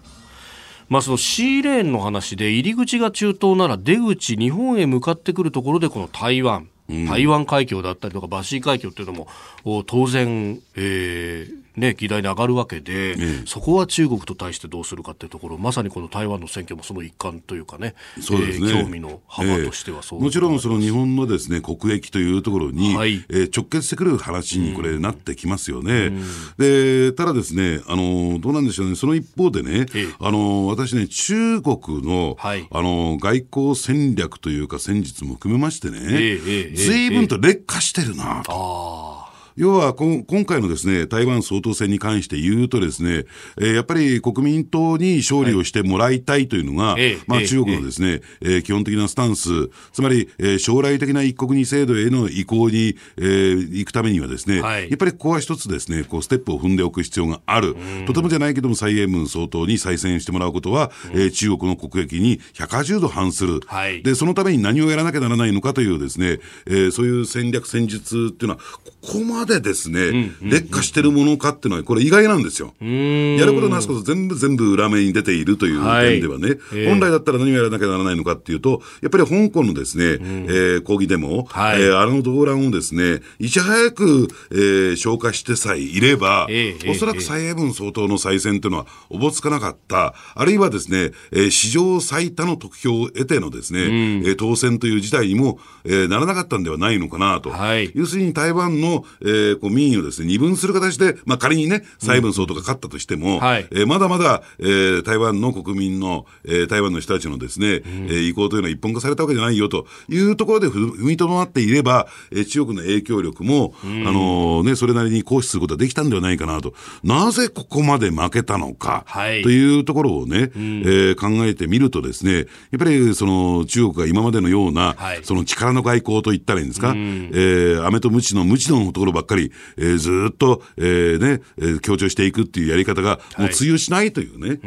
[0.87, 6.69] まあ、その C レーンの話で入り口が中東なら出口日本へ向かってくるところでこの台湾。
[7.07, 26.07] 台湾海峡だったりとかバシー海峡っていうのも当然、えー、ね、議題に上がるわけで、ええ、そこは中国と対してどうするかというところ、まさにこの台湾の選挙もその一環というかね、そうですね、えー、興味の幅としてはそう、もちろんその日本のですね国益というところに、はい、えー、直結してくる話にこれ、なってきますよね。
[26.07, 26.23] うん、
[26.57, 29.85] でただですねあの、どうなんでしょうね、その一方でね、
[30.19, 36.37] あの私ね、中国の,、はい、あの外交戦略というか、戦術も含めましてね、
[36.75, 39.18] ずいぶんと劣化してるなと。
[39.59, 43.25] 要は今回のですね、台湾総統選に関して言うとですね、
[43.57, 49.49] えー、やっぱり国民党に勝利をしてもらいたいというのが、はい、まあ中国のですね、えー、基本的なスタンス、
[49.91, 57.75] つまり、えー、将来的な一国二制度への移行に、えー、行くためにはですね、はい、やっぱりここは一つですね、こうステップを踏んでおく必要がある。
[58.07, 64.03] とてもじゃないけども、蔡英文総統に再選してもらうことは、えー、中国の国益に180度反する、はい。
[64.03, 68.61] で、そのために何をやらなきゃならないのかというですね、えー、そういう戦略戦術っていうのは、
[69.01, 72.73] ここまでですね、劣化してるものかっていうのは、これ意外なんですよ。
[72.79, 93.89] やることなすこと全部全部裏目に出ているという点ではね、はい、本来だったら何をやらなきゃならないのかっていうと、やっぱり香港のですね、うん、えー、抗議デモ、はい、えー、あの動乱をですね、いち早く、えー、消化してさえいれば、えー、おそらく蔡英文総統の再選というのはおぼつかなかった、あるいはですね、えー、史上最多の得票を得てのですね、うん、
[94.27, 97.49] えー、当選という事態にも、えー、ならなかったんではないのかなと。
[97.49, 103.39] はい、要するに台湾の、えー、こう民意をですね、二分する形で、まあ仮にね、蔡文総とか勝ったとしても、うん。
[103.39, 116.73] はい、えー、まだまだ、えー、台湾の国民の、えー、台湾の人たちのですね、うん、えー、意向というのは一本化されたわけじゃないよというところで踏みとどまっていれば、えー、中国の影響力も、うん、あのー、ね、それなりに行使することができたんではないかなと。
[117.03, 122.45] なぜここまで負けたのか、はい、というところをね、うん、えー、考えてみるとですね、やっ
[122.79, 134.59] ぱりその中国が今までのような、はい、その力の外交といったらいいんですか、うん、えー、飴とムチの無知のところばばっかり、えー、ずっと、えー、ね、えー、強調していくっていうやり方が、もう通用しないというね、はい、え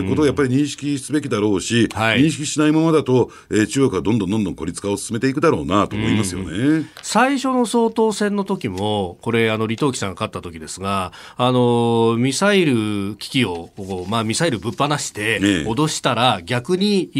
[0.00, 6.88] ー、ことをやっぱり認識すべきだろうし、はい、認識しないままだと、えー、中国はどんどんどんどん孤立化を進めていくだろうなと思いますよね。
[7.02, 13.70] 最初の総統選の時も、これ、あの、李登輝さんが勝った時ですが、あの、ミサイル機器を、
[14.08, 17.10] まあ、ミサイルぶっ放して、脅したら、逆に、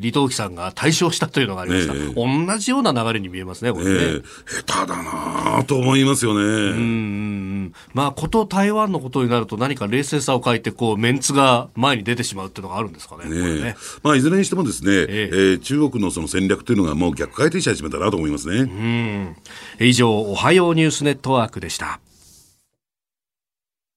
[0.00, 1.94] 李登輝さんが対象したというのがありました。
[2.14, 4.22] 同じような流れに見えますね、これね。
[4.46, 6.40] 下手だなと思いますよね。
[6.40, 7.72] うん。
[7.94, 13.28] まあ、こと台湾のことになると何か冷静さを欠いて、こう、メンツが前に出てしまうっていうのがあるんですかね。
[13.28, 18.60] ねねまあ、いずれにしてもですね、えええー、中国のその戦略というのがもう逆回転し始めたなと思いますね。
[18.60, 19.36] うん。
[19.80, 22.00] 以上、おはようニュースネットワークでした。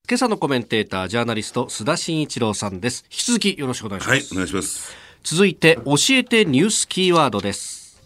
[0.09, 3.05] 今朝のコメンテーター、ジャーナリスト、須田慎一郎さんです。
[3.12, 4.17] 引き続きよろしくお願いします。
[4.17, 4.95] はい、お願いします。
[5.23, 8.01] 続いて、教えてニュースキーワードです。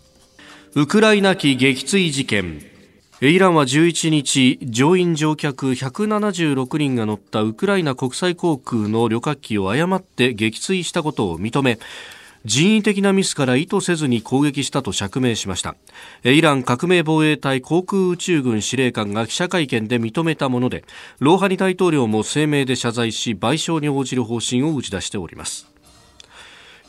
[0.75, 2.72] ウクライナ機撃墜事件。
[3.21, 11.77] イランは11日、乗員乗客176人が乗ったウクライナ国際航空の旅客機を誤って撃墜したことを認め、
[12.43, 15.75] 人為的なミスから意図せずに攻撃したと釈明しました。
[16.23, 20.83] イラン革命防衛隊航空宇宙軍司令官が記者会見で認めたもので
[21.19, 25.72] ローハニ大統領も声明で謝罪し賠償に応じる方針を打ち出しております。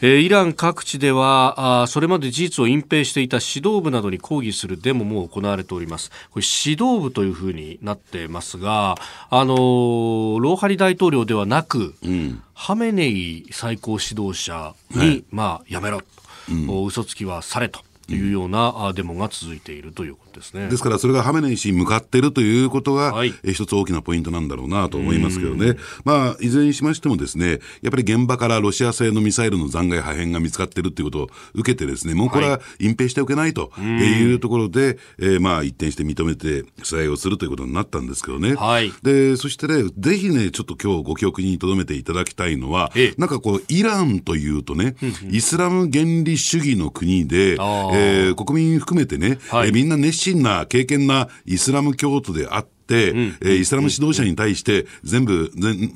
[0.07, 6.11] えー、イラン各地ではあそれまで事実を隠蔽していた指導部などに抗議するデモも行われております。
[6.31, 8.97] これ指導部というふうになってますが
[9.31, 16.07] あのー、ローハリ大統領ではなく、うん、ハメネイ最高指導者に、はい、まあ、やめろと、
[16.51, 17.81] うん、嘘つきはされと
[18.13, 20.69] いうようなデモが続いているということですね。
[20.69, 25.77] ですから、それがハメネイ師に向かっているということが、はい、一つ大きなポイントなんだろうなと思いますけどね。
[26.05, 38.55] まあ、いずれにしましてもですね、やっぱり現場からロシア製のミサイルの残骸破片が見つかっているということを受けてですね、もうこれは隠蔽しておけないというところで、えー、まあ、一転して認めて取材をするということになったんですけどね。
[38.55, 44.97] はい、で、そしてね、ぜひね、ちょっと今日ご記憶に留めていただきたいのは、なんかこう、イランというとね、
[45.31, 52.74] イスラム原理主義の国で、えー、国民含めてね、はい、えみんな熱心な、敬虔なイスラム教徒であって、、
[53.11, 55.53] うん、えー、イスラム指導者に対して全部、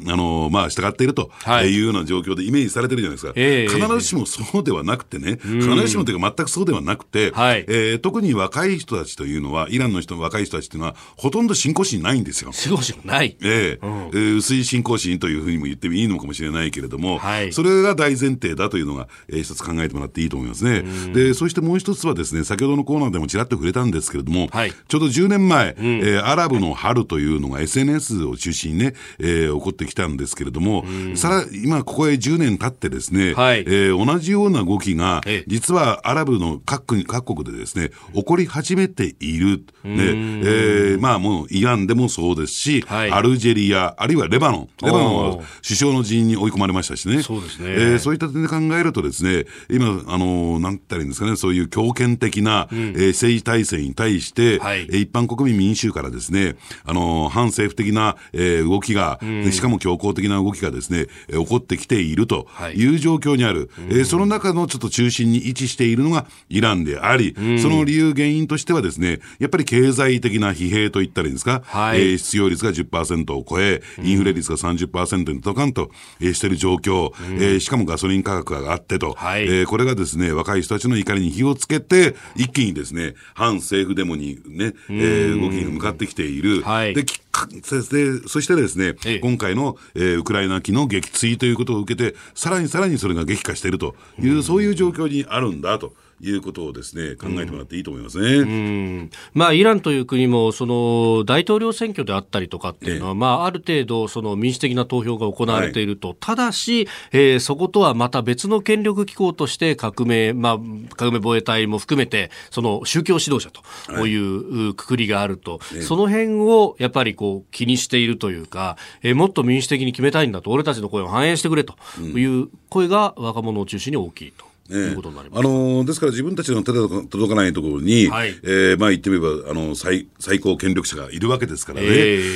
[0.06, 1.30] あのまあ、従っていると
[1.64, 1.78] い。
[1.78, 3.86] うような状況でイメージされてるじゃないですか。
[3.86, 12.52] 必ずしもそうではなくてね、必ずしもというか全くそうではなくて、はい、えー、特に若い人たちというのは、イランの人の若い人たちというのは、ほとんど信仰心ないんですよ。
[12.52, 13.36] 信仰心ない。
[13.40, 20.84] えー、うん、えー、薄い信仰心というふうにも言ってもいいのかもしれないけれども、はい、それが大前提だというのが、えー、一つ考えてもらっていいと思いますね。
[21.12, 39.64] で、そしてもう一つはですね、先ほどのコーナーでもちらっと触れたんですけれども、はい、ちょうど10年前、うん、えー、アラブの春というのが SNS を中心にね、えー、起こってきたんですけれども、さら、今ここへ10年経ってですね、はい、えー、同じような動きが、実はアラブの各国各国でですね、起こり始めている。
[39.84, 44.68] ね、えー、まあもうイランでもそうですし、はい、アルジェリア、あるいはレバノン。
[44.82, 47.22] レバノンは首相の人員に追い込まれましたしね。
[47.22, 47.70] そうですね。
[47.70, 62.88] えー、そういった点で考えるとですね、今、あの、なんて言ったらいいんですかね、そういう強権的な、うん、えー、政治体制に対して、はい、一般国民民衆からですね、あの、反政府的な、えー、動きが、うん、しかも強硬的な動きがですね、えー、起こってきているとい。
[62.88, 86.57] う状況にある、はい、えー、その中のちょっと中心に位置しているのがイランであり、うん、その理由、原因としてはですね、やっぱり経済的な疲弊といったらいいんですか、はい、えー、失業率が10%を超え、インフレ率が30%にドカンと、えー、している状況、うん、えー、しかもガソリン価格が上がってと、はい、えー、これがですね、若い人たちの怒りに火をつけて、一気にですね、反政府デモにね、えー、動きが向かってきている。
[86.62, 95.92] はい、でで、そしてですね、ええ、今回の、えー、ウクライナ機の撃墜ということを受けて、さらにさらにそれが激化しているという、うそういう状況にあるんだと。
[96.20, 110.58] いうことをですね考えてもらっていいと思いますね、うん、まあ、イランという国もその大統領選挙であったりとかっていうのは、ええ、まあ、ある程度その民主的な投票が行われていると、はい、ただし、えー、そことはまた別の権力機構として革命、まあ、
[110.96, 114.18] 革命防衛隊も含めてその宗教指導者とい。
[114.18, 124.47] うくくりがあると、はい、その辺をやっぱりこう気にしているというか、えー、もっと民主的に決めたいんだと俺たちの声を反映してくれという声が若者を中心に大きいと。
[124.68, 124.94] ね、
[125.32, 126.78] あのですから自分たちの手で
[127.08, 131.90] 届かないところに、はい、えー、まあ言ってみればあの最最高権力者がいるわけですからね、え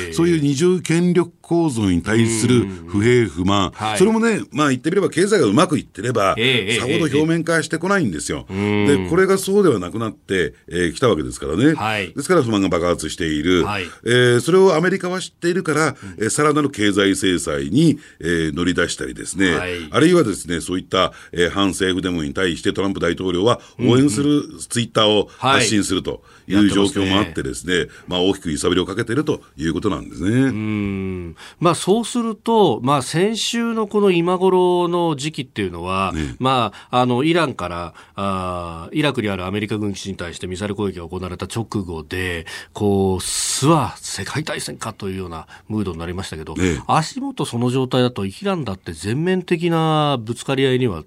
[0.09, 8.45] ー、そういう二重権力構造に対する不平不満、はい、それもね、まあ言ってみれば経済がうまくいってれば、えー、さほど表面化してこないんですよ。
[8.49, 30.29] で、これがそうではなくなってき、えー、たわけですからね、はい、ですから不満が爆発している、はい、えー、それをアメリカは知っているから、えー、さらなる経済制裁に、えー、乗り出したりですね、はい、あるいはですね、そういった、えー、反政府デモムに対してトランプ大統領は応援するツイッターを発信するという状況もあってですね、まあ大きく揺さぶりをかけているということなんですね。
[30.29, 31.35] うん。
[31.59, 51.03] まあそうすると、まあ先週のこの今頃の時期っていうのは、ね、まああのイランからあイラクにあるアメリカ軍基地に対してミサイル攻撃が行われた直後で、こう、すは世界大戦かというようなムードになりましたけど、ね、足元その状態だとイランだって全面的なぶつかり合いには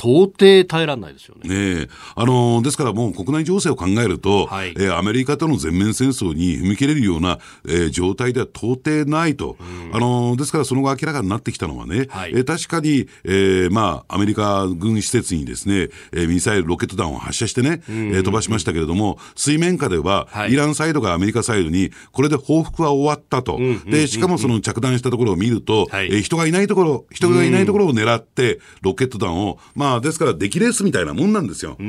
[0.00, 1.80] 到底耐えられないですよね。
[1.82, 7.38] ねあのですからもう国内情勢を考えると、はい、えー、アメリカとの全面戦争に踏み切れるような、
[7.68, 9.58] えー、状態では到底ないと、
[9.92, 31.74] あのですからその後明らかになってきたのはね、はい、えー、確かに、えーまあ、アメリカ軍施設にですね、えー、ミサイル、ロケット弾を発射してね、えー、飛ばしましたけれども、水面下では、はい、イランサイドがアメリカサイドに、これで報復は終わったと、でしかもその着弾したところを見ると、はい、えー、人がいないところ、人がいないところを狙って、ロケット弾を、まあ、ですから、出来レースみたいなもんなんですよ。
[31.78, 31.82] そ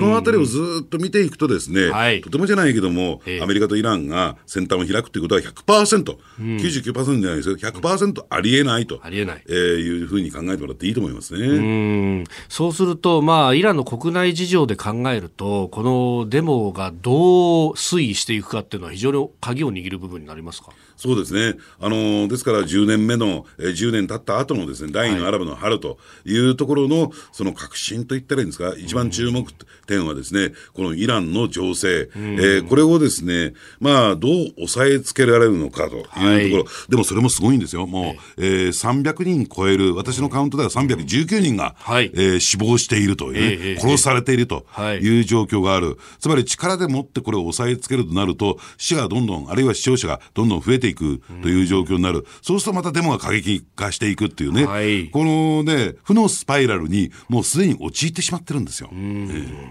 [0.00, 12.22] のあたりをずっと見ていくとですね、はい、とてもじゃないけども、えー、アメリカとイランが先端を開くということは100%、うん、99%じゃないですよ、100%ありえないと、ありえない、えー、いうふうに考えてもらっていいと思いますね。
[12.22, 20.70] うそうすると、まあ、イランの国内事情で考えると、このデモがどう推移していくかっていうのは、非常に鍵を握る部分になりますか？
[20.96, 21.58] そうですね。
[21.80, 29.46] あのー、ですから10年目の、えー、10年経った後のですね、第二のアラブの春というところの、その革新といったらいいんですか、一番注目
[29.86, 36.46] 点はですね、このイランの情勢、えー、これをですね、まあ、どう抑えつけられるのかというところ、は
[36.88, 37.86] い、でもそれもすごいんですよ。
[37.86, 44.64] もう、えー、300人超える、私のカウントでは319人が、はい、えー、死亡しているという、ね、殺されていると
[45.00, 45.98] いう状況がある。
[46.18, 52.26] つまり力でもってこれを抑えつけるとなると、死がどんどん、あるいは死傷者がどんどん増えていくという状況になる。
[52.42, 58.90] そうするとまたデモが過激化していくっていうね、はい、このね、負のスパイラルにもうすでに陥ってしまってるんですよ。
[58.92, 59.70] えー、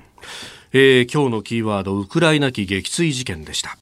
[0.74, 3.78] えー、今日のキーワード、ウクライナ機撃墜事件でした。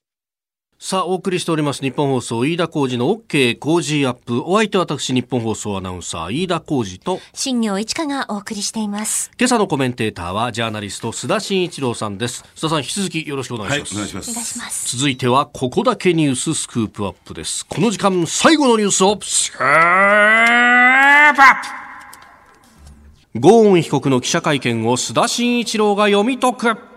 [0.84, 4.42] さあ、お送りしております日本放送飯田浩二の OK 工事アップ。
[4.44, 9.30] お相手は私日本放送アナウンサー飯田浩二と新業一華がお送りしています。
[9.40, 12.44] 今朝のコメンテーターはジャーナリスト須田慎一郎さんです。
[12.56, 13.96] 須田さん引き続きよろしくお願いします。
[13.96, 14.32] はい、お願いします。
[14.32, 14.98] お願いします。
[14.98, 17.64] 続いてはここだけニューススクープアップです。
[17.68, 21.62] この時間最後のニュースをスクープアッ
[23.36, 26.91] プゴーン被告の記者会見を須田慎一郎が読み解く。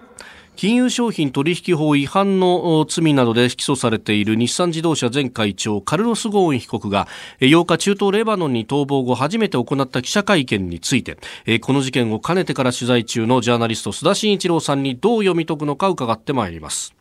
[0.57, 7.09] 金融商品取引法違反の罪などで起訴されている日産自動車前会長カルロス・ゴーン被告が
[7.41, 11.19] 8日中東レバノンに逃亡後初めて行った記者会見について
[11.61, 16.95] この事件をかねてから取材中のジャーナリスト須田慎一郎さんにどう読み解くのか伺ってまいります。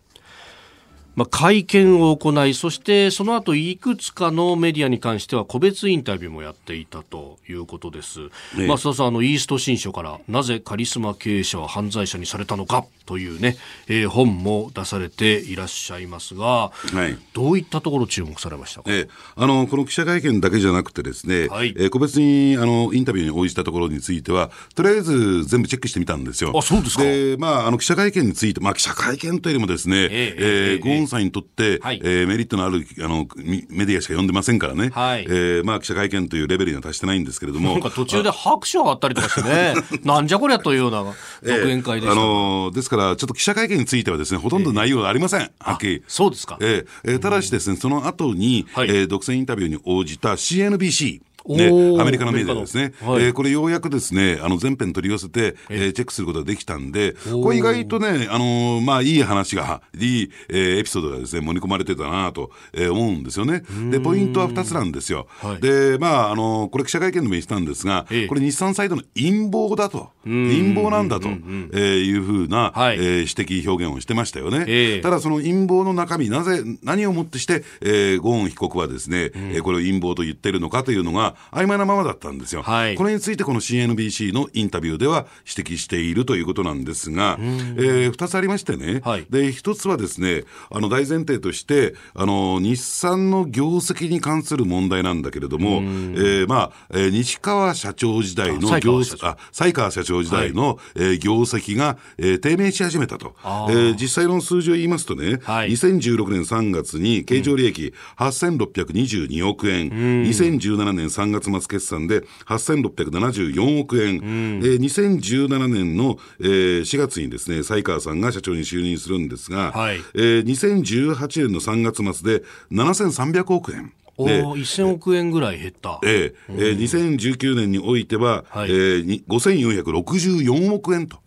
[1.15, 8.19] まあ、会見を行い、そしてその後いくつかのメディアに関しては個別インタビューもやっていたということです。
[8.57, 13.57] ね、まあ、須田さん、あの、イースト新書からなぜカリスマ経営者は犯罪者にされたのかというね、
[13.87, 26.53] えー、本も出されていらっしゃいますが、はい、どういったところ注目されましたか、えー、あのこの記者会見だけじゃなくてですね、はい、えー、個別にあのインタビューに応じたところについては、とりあえず全部チェックしてみたんですよ。
[26.55, 27.03] あそうですか。
[27.03, 33.27] で、まあ、あの記者会見について、まあ、記者会見というよりもですね、えー、えー、ゴーンさんにとって、はい、えー、メリットのあるあの
[33.69, 37.73] メディアしか読んでませんからね、はい、えー、まあ、記者会見というレベルには達してないんですけれども。
[37.73, 41.03] なんか途中で拍手があったりとかしてね、 なんじゃこりゃというような
[41.43, 45.51] 独演会でした、えー、あのですから、ちょっと記者会見についてはですね、ほとんど内容がありません。
[45.59, 46.03] はっきり。
[46.07, 46.57] そうですか。
[46.61, 51.21] えー、えー、ただしですね、その後に、はい、えー、独占インタビューに応じた CNBC。
[51.45, 51.67] ね、
[51.99, 63.63] アメリカのメディアですね、はい、えー、これようやくですね、あの全編取り寄せて、えー、チェックすることができたんで、これ意外とね、あのー、まあいい話が、いい、えー、エピソードがですね、盛り込まれてたなと、えー、思うんですよね。
[63.91, 65.27] で、ポイントは2つなんですよ。
[65.39, 75.01] はい、で、まあ、あのー、これ記者会見でも言ってたんですが、これ日産サイドの陰謀だと、陰謀なんだと、えー、いうふうな、はい、えー、指摘表現をしてましたよね。
[75.01, 123.93] ただその陰謀の中身、なぜ、何をもってして、えー、ゴーン被告はですね、えー、これを陰謀と言ってるのかというのが、曖昧なままだったんですよ、はい、これについてこの CNBC のインタビューでは指摘しているということなんですが、えー、2つありましてね、はい、で1つはですねあの大前提としてあの日産の業績に関する問題なんだけれども、えー、まあ、えー、西川社長時代の業あ西川社長時代の、はい、えー、業績が、えー、低迷し始めたと、えー、実際の数字を言いますとね、はい、2016年3月に経常利益8622億円、うん、2017年3月末決算で8674億円、うん、えー、2017年の、えー、4月にですね、西川さんが社長に就任するんですが、はい、えー、2018年の3月末で7300億円。
[124.15, 125.99] お1000億円ぐらい減った。
[126.03, 131.17] えええー、2019年においては、はい、えー、5464億円と。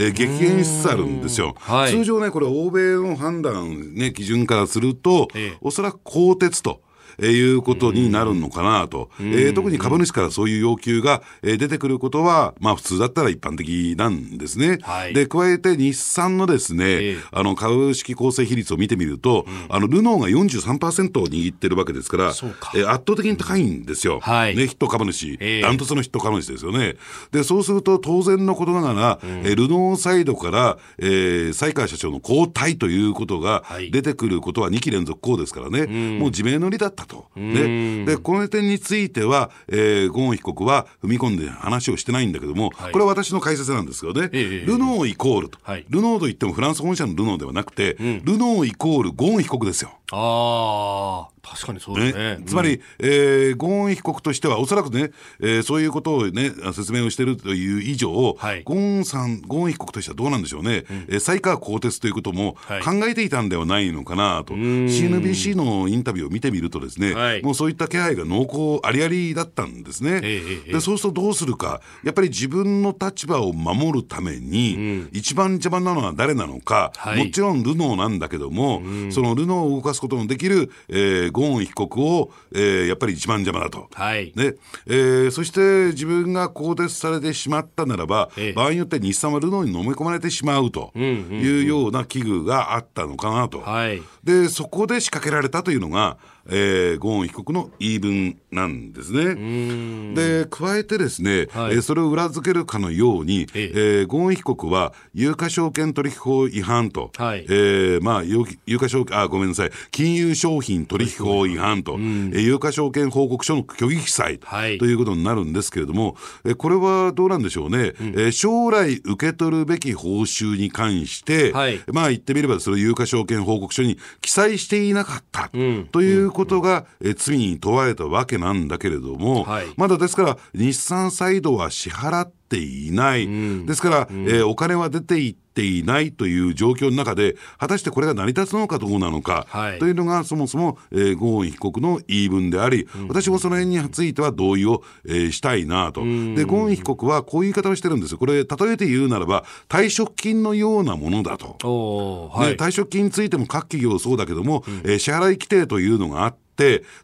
[0.00, 6.80] えー、激減しつつあるんですよ、はい、通常ね、これ、欧米の判断、ね、基準からすると、ええ、おそらく鋼鉄と。
[7.18, 14.78] えいうことになるのかなと、えー、特に株主からそういう要求が、えー、出てくることは、まあ、普通だったら一般的なんですね。
[14.82, 22.72] はい、で加えて日産のですね、えー、あの株式構成比率を見てみると、うん、あのルノーが43%を握ってるわけですから、か。
[22.74, 26.96] えー、圧倒的に高いんですよ、はい、ね、ヒット株主、えー、ダントツのヒット株主ですよね。
[27.32, 37.26] でそうすると当然のことながら、うん、えー、ルノーサイドから、えー、西川社長の交代ということが出てくることは2期連続こうですからね、うん、もう自明の利だったと。
[37.34, 49.98] ね、でこの点については、えー、ゴーン被告は踏み込んで話をしてないんだけども、はい、これは私の解説なんですけどね、えー、ルノーイコールと、はい、ルノーといってもフランス本社のルノーではなくて、うん、ルノーイコールゴーン被告ですよ。
[50.12, 51.38] ああ。
[51.48, 52.36] 確かにそうですね。
[52.36, 70.20] ねつまり、えー、ゴーン被告としては、おそらくね、えー、そういうことをね、説明をしているという以上、はい、ゴーンさん、ゴーン被告としてはどうなんでしょうね、うん、えー、才川鋼鉄ということも考えていたんではないのかなと、はい、CNBC のインタビューを見てみるとですね、はい、もうそういった気配が濃厚ありありだったんですね。
[70.20, 83.88] でそうするとどうするか、やっぱり自分の立場を守るために、うん、一番邪魔なのは誰なのか、はい、もちろんルノーなんだけども、うん、そのルノーを動かすことのできる、えー、ゴーン被告を、えー、やっぱり一番邪魔だと。
[83.92, 84.32] はい。
[84.36, 84.54] ね。
[84.86, 93.60] えー、そして自分が更迭されてしまったならば、ええ、場合によって日産はルノーに飲み込まれてしまうというような危惧があったのかなと。
[93.60, 96.18] はい、でそこで仕掛けられたというのが、
[96.50, 100.14] えー、ゴーン被告の言い分なんですね。
[100.14, 104.02] で、加えてですね、はい、えー、それを裏付けるかのように、ええ。
[104.02, 156.47] ー、ゴーン被告は有価証券取引法違反と、はい、えー、まあ、有価証券、あ、ごめんなさい、金融商品取引法違反と、うん、えー、有価証券報告書の虚偽記載、はい、ということになるんですけれども、えー、これはどうなんでしょうね、うん、えー、将来受け取るべき報酬に関して、はい、まあ言ってみれば、それ有価証券報告書に記載していなかった、うん、ということが、え罪に問われたわけなんだけれども、はい、まだですから日産サイドは支払っていない、うん、ですから、うん、えー、お金は出ていっていないという状況の中で、果たしてこれが成り立つのかどうなのか、はい、というのが、そもそも、えー、ゴーン被告の言い分であり、うん、私もその辺については同意を、えー、したいなと、で、ゴーン被告はこういう言い方をしてるんですよ、これ、例えて言うならば、退職金のようなものだと、はい、退職金についても各企業そうだけども、うん、えー、支払い規定というのがあって、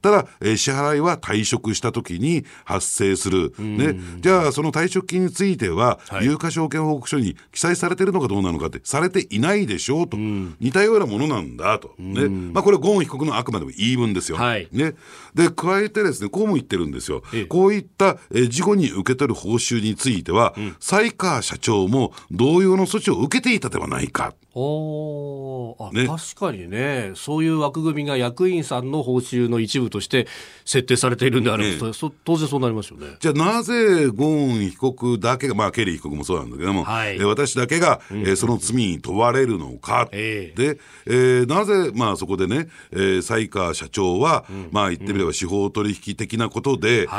[0.02, 3.52] ただ、えー、支払いは退職した時に発生する。
[3.58, 3.94] ね。
[4.18, 10.16] じゃあ、その退職金については、はい、有価証券報告書に記載されてるのかどうなのかって、されていないでしょうと。
[10.16, 11.94] 似たようなものなんだと。
[11.98, 12.28] ね。
[12.28, 14.38] まあ、これ、ゴーン被告のあくまでも言い分ですよ。
[14.38, 14.94] はい、ね。
[15.34, 17.22] で、加えてですね、こうも言ってるんですよ。
[17.48, 24.34] こういった、えー、事後に受け取る報酬については、才、うん、川社長も同様の措置を受けていたではないか。
[24.56, 30.28] おあ、ね、確かにね、そういう枠組みが役員さんの報酬の一部として
[30.64, 31.92] 設定されているんであれば、ね、
[32.24, 33.16] 当然そうなりますよね。
[33.18, 47.12] じゃあなぜゴーン被告だけが、まあ、ケリー被告もそうなんだけども、はい、え私だけが、うん、えー、その罪に問われるのか、えー、で、えー、なぜ、まあ、そこでね、えー、才川社長は、うん、まあ、言ってみれば司法取引的なことで、うん、え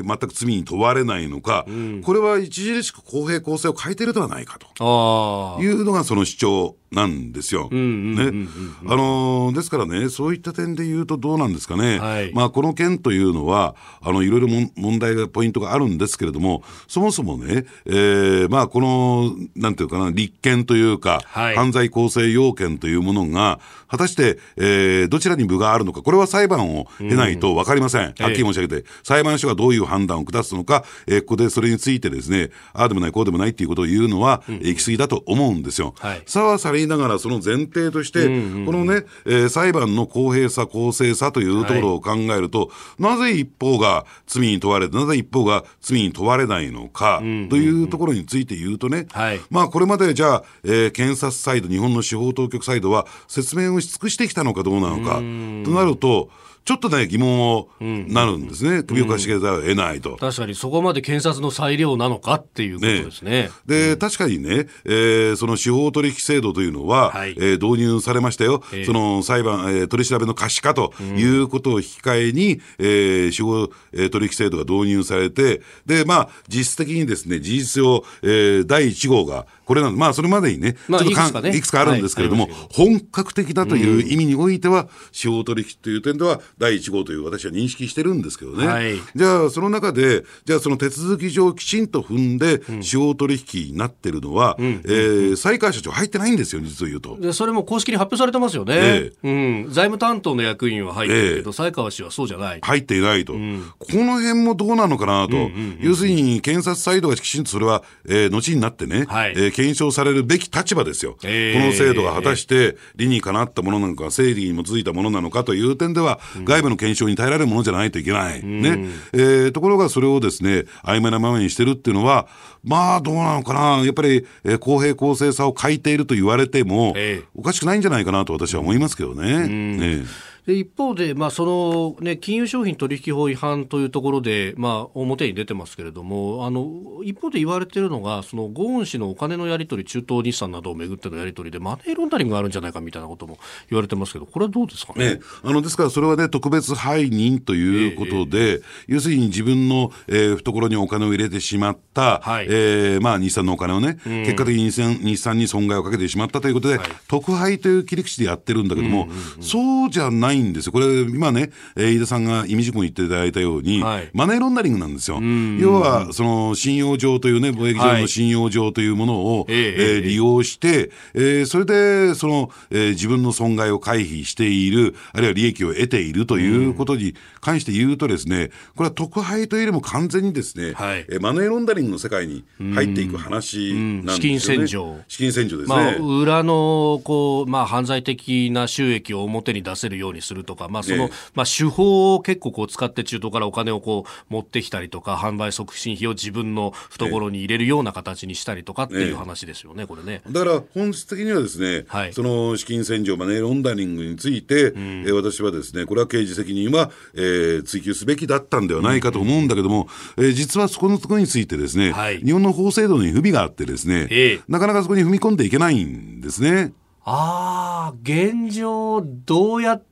[0.00, 7.68] ー、全く罪に問われないのか、うん、これは著しく公平公正を欠いているではないかというのがその主張 faut なんですよ。
[7.70, 8.48] ね。
[8.86, 11.98] あのですからね、そういった点で言うとどうなんですかね。
[11.98, 28.02] はい、まあ、この件というのは、あの、いろいろ問題が、ポイントがあるんですけれども、そもそもね、えー、まあ、この、なんていうかな、立件というか、はい、犯罪構成要件というものが、果たして、えー、どちらに部があるのか、これは裁判を経ないと分かりません。
[28.02, 35.94] はっきり申し上げて、裁判所がどういう判断を下すのか、えー、ここでそれについてですね、ああでもない、こうでもないっていうことを言うのは、うん、行き過ぎだと思うんですよ。
[35.98, 42.66] はい、さはさりながら、その前提として、このね、えー、裁判の公平さ、公正さというところを考えると、は
[42.98, 47.24] い、なぜ一方が罪に問われて、なぜ一方が罪に問われないのか、と
[47.56, 55.22] いうところについて言うとね、はい、まあ、これまでじゃあ、えー、検察サイド、日本の司法当局サイドは説明をし尽くしてきたのかどうなのか、と
[55.70, 56.30] なると、
[56.64, 60.16] ちょっとね、疑問をなるんですね、首をかしげざるを得ないと。
[60.16, 63.30] 確かに、そこまで検察の裁量なのかっていうことですね。
[63.30, 88.66] ねで、うん、確かにね、えー、その司法取引制度というのは、はい、えー、導入されましたよ、えー、その裁判、えー、取り調べの可視化ということを引き換えに、うん、えー、司法、えー、取引制度が導入されて、で、まあ、実質的にですね、事実上、えー、第1号が、これなんまあ、それまでにね、まあ、ちょっとかいくか、ね、いくつかあるんですけれども、はい、本格的だという意味においては、司法取引という点では、第1号という私は認識してるんですけどね。
[88.66, 97.16] はい、じゃあ、その中で、じゃあ、その手続き上きちんと踏んで、司法取引になってるのは、うん、えー、西川社長入ってないんですよ、実を言うと。
[97.20, 98.74] で、それも公式に発表されてますよね。
[98.76, 99.72] えー、うん。
[99.72, 102.60] 財務担当の役員は入ってるけど、西川氏はそうじゃない。
[102.62, 103.34] 入っていないと。
[103.34, 105.50] うん、この辺もどうなのかなと。
[105.80, 111.16] 要するに、検察サイドがきちんとそれは、えー、後になってね、はい、えー、検証されるべき立場ですよ。
[111.22, 118.44] えー、この制度が果たして理にかなったものなのか、正義に基づいたものなのかという点では、外部の検証に耐えられるものじゃないといけない。
[118.44, 118.86] ね。
[119.12, 122.26] えー、ところがそれをですね、曖昧なままにしてるっていうのは、
[122.64, 123.84] まあ、どうなのかな。
[123.84, 129.46] やっぱり、えー、公平公正さを欠いていると言われても、えー、おかしくないんじゃないかなと私は思いますけどね。
[129.46, 130.04] ね
[130.46, 143.38] で一方で、まあそのね、金融商品取引法違反というところで、まあ、表に出てますけれども、あの一方で言われているのが、そのゴーン氏のお金のやり取り、中東日産などをめぐってのやり取りで、マネーロンダリングがあるんじゃないかみたいなことも
[143.70, 145.14] 言われてますけど、これはどうですかね？
[145.14, 160.72] ねあのですから、それはね、特別背任ということで、えー、要するに自分の、えー、懐にお金を入れてしまった、はい、えー、まあ、日産のお金をね、うん、結果的に日産に損害をかけてしまったということで、はい、特配という切り口でやってるんだけども、うんうんうん、そうじゃないんですよ。
[160.72, 165.20] これ今ね、えー、飯田さんが意味事項に言っていただいたように、はい、マネーロンダリングなんですよ。
[165.58, 184.14] 要は、その信用上というね、貿易上の信用上というものを、はい、えー、利用して、えー、それで、その、えー、自分の損害を回避している、あるいは利益を得ているということに関して言うとですね、これは特配というよりも完全にですね、はい、えー、マネーロンダリングの世界に入っていく話なんですよね。
[184.14, 185.00] 資金洗浄。
[185.08, 185.76] 資金洗浄ですね。
[185.76, 200.22] まあ、裏の、こう、まあ、犯罪的な収益を表に出せるようにするとか、まあ、その、まあ、手法を結構こう使って中東からお金をこう持ってきたりとか販売促進費を自分の懐に入れるような形にしたりとかっていう話ですよね、これね。
[200.30, 216.72] だから本質的にはですね、はい、その資金洗浄、マネーロンダリングについて、うん、えー、私はですね、これは刑事責任は、えー、追及すべきだったんではないかと思うんだけども、うん、えー、実はそこのところについてですね、はい、日本の法制度に不備があってですね、えー、なかなかそこに踏み込んでいけないんですね。
[217.04, 219.91] ああ、現状、どうやって、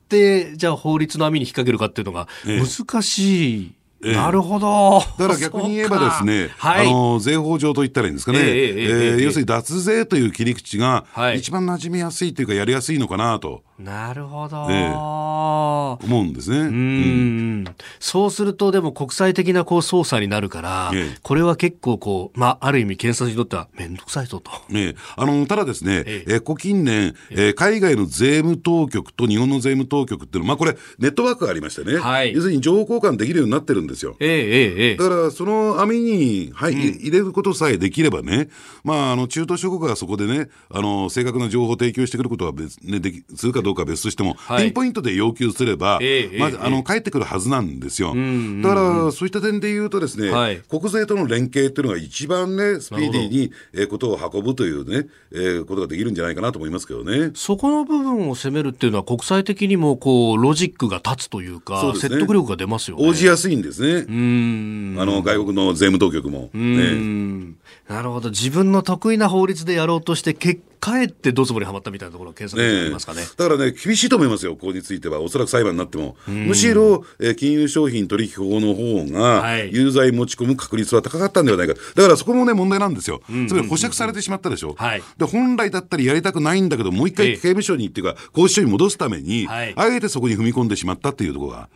[0.57, 3.73] じゃあ法律の網に引っ掛けるかっていうのが難しい。
[4.03, 5.01] ええ、なるほど。
[5.19, 8.39] だから逆に言えばですね、はい、あの、税法上と言ったらいいんですかね。
[8.39, 11.05] えええ要するに脱税という切り口が、
[11.37, 13.63] 一番馴染みやすいというか、やりやすいのかなと。
[13.85, 16.59] なるほど、ええ、思うんですね。
[16.59, 16.65] うん。
[16.65, 17.65] うん。
[17.99, 24.51] そうすると、でも国際的なこう捜査になるから、え、これは結構こう、まあ、ある意味検察にとっては面倒くさいぞと。
[24.73, 34.17] ええ、あの、ただですね、ええ、こ近年、え海外の税務当局と日本の税務当局っていうのは、まあこれ、ネットワークがありましてね、はい、要するに情報交換できるようになってるんですよ。
[34.21, 38.49] ええええ、だから、その網に、はい、うん、入れることさえできればね、
[38.85, 48.15] まあ、あの、中東諸国がそこでね、あの、正確な情報を提供してくることは別、ね、でき、するかどうかは別としても、はい、ピンポイントで要求すれば、えまず、あの、返ってくるはずなんですよ。
[48.63, 57.31] だから、そういった点で言うとですね、はい、国税との連携っていうのが一番ね、スピーディーに、えー、ことを運ぶというね、えー、ことができるんじゃないかなと思いますけどね。
[57.35, 63.09] そこの部分を攻めるっていうのは、国際的にも、こう、ロジックが立つというか、うね、説得力が出ますよね。
[63.09, 64.07] 応じやすいんですね。
[64.09, 66.51] うんあの、外国の税務当局も。
[66.55, 67.55] ね、
[67.91, 68.31] なるほど。
[68.31, 91.69] 自分の得意な法律でやろうとして、結かえってどつぼにはまったみたいなところ検索でありますかね、ね、だからね、厳しいと思いますよ、ここについては、おそらく裁判になっても、むしろ、えー、金融商品取引法の方が、有罪持ち込む確率は高かったんではないか、だからそこもね、問題なんですよ、つまり保釈されてしまったでしょ、はい、で本来だったらやりたくないんだけど、もう一回刑務所にっていうか、拘置所に戻すために、はい、あえてそこに踏み込んでしまったっていうところが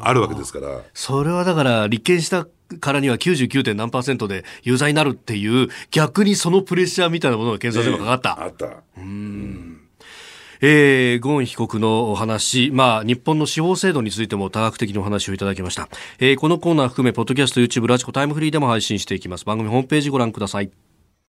[0.00, 0.80] あるわけですから。
[0.94, 2.46] それはだから、立件した
[2.80, 3.74] からには 99.
[3.74, 8.42] 何パーセントで有罪になるっていう、逆にそのプレッシャーみたいなものが検察にもかかった。
[8.44, 8.82] あった。
[8.96, 9.80] うん。
[10.60, 15.88] えー、ゴーン被告のお話、まあ、日本の司法制度についても多角的にお話をいただきました。
[16.18, 19.44] えー、このコーナー含め、ポッドキャスト、YouTube、ラジコ、タイムフリーでも配信していきます。
[19.44, 20.87] 番組ホームページご覧ください。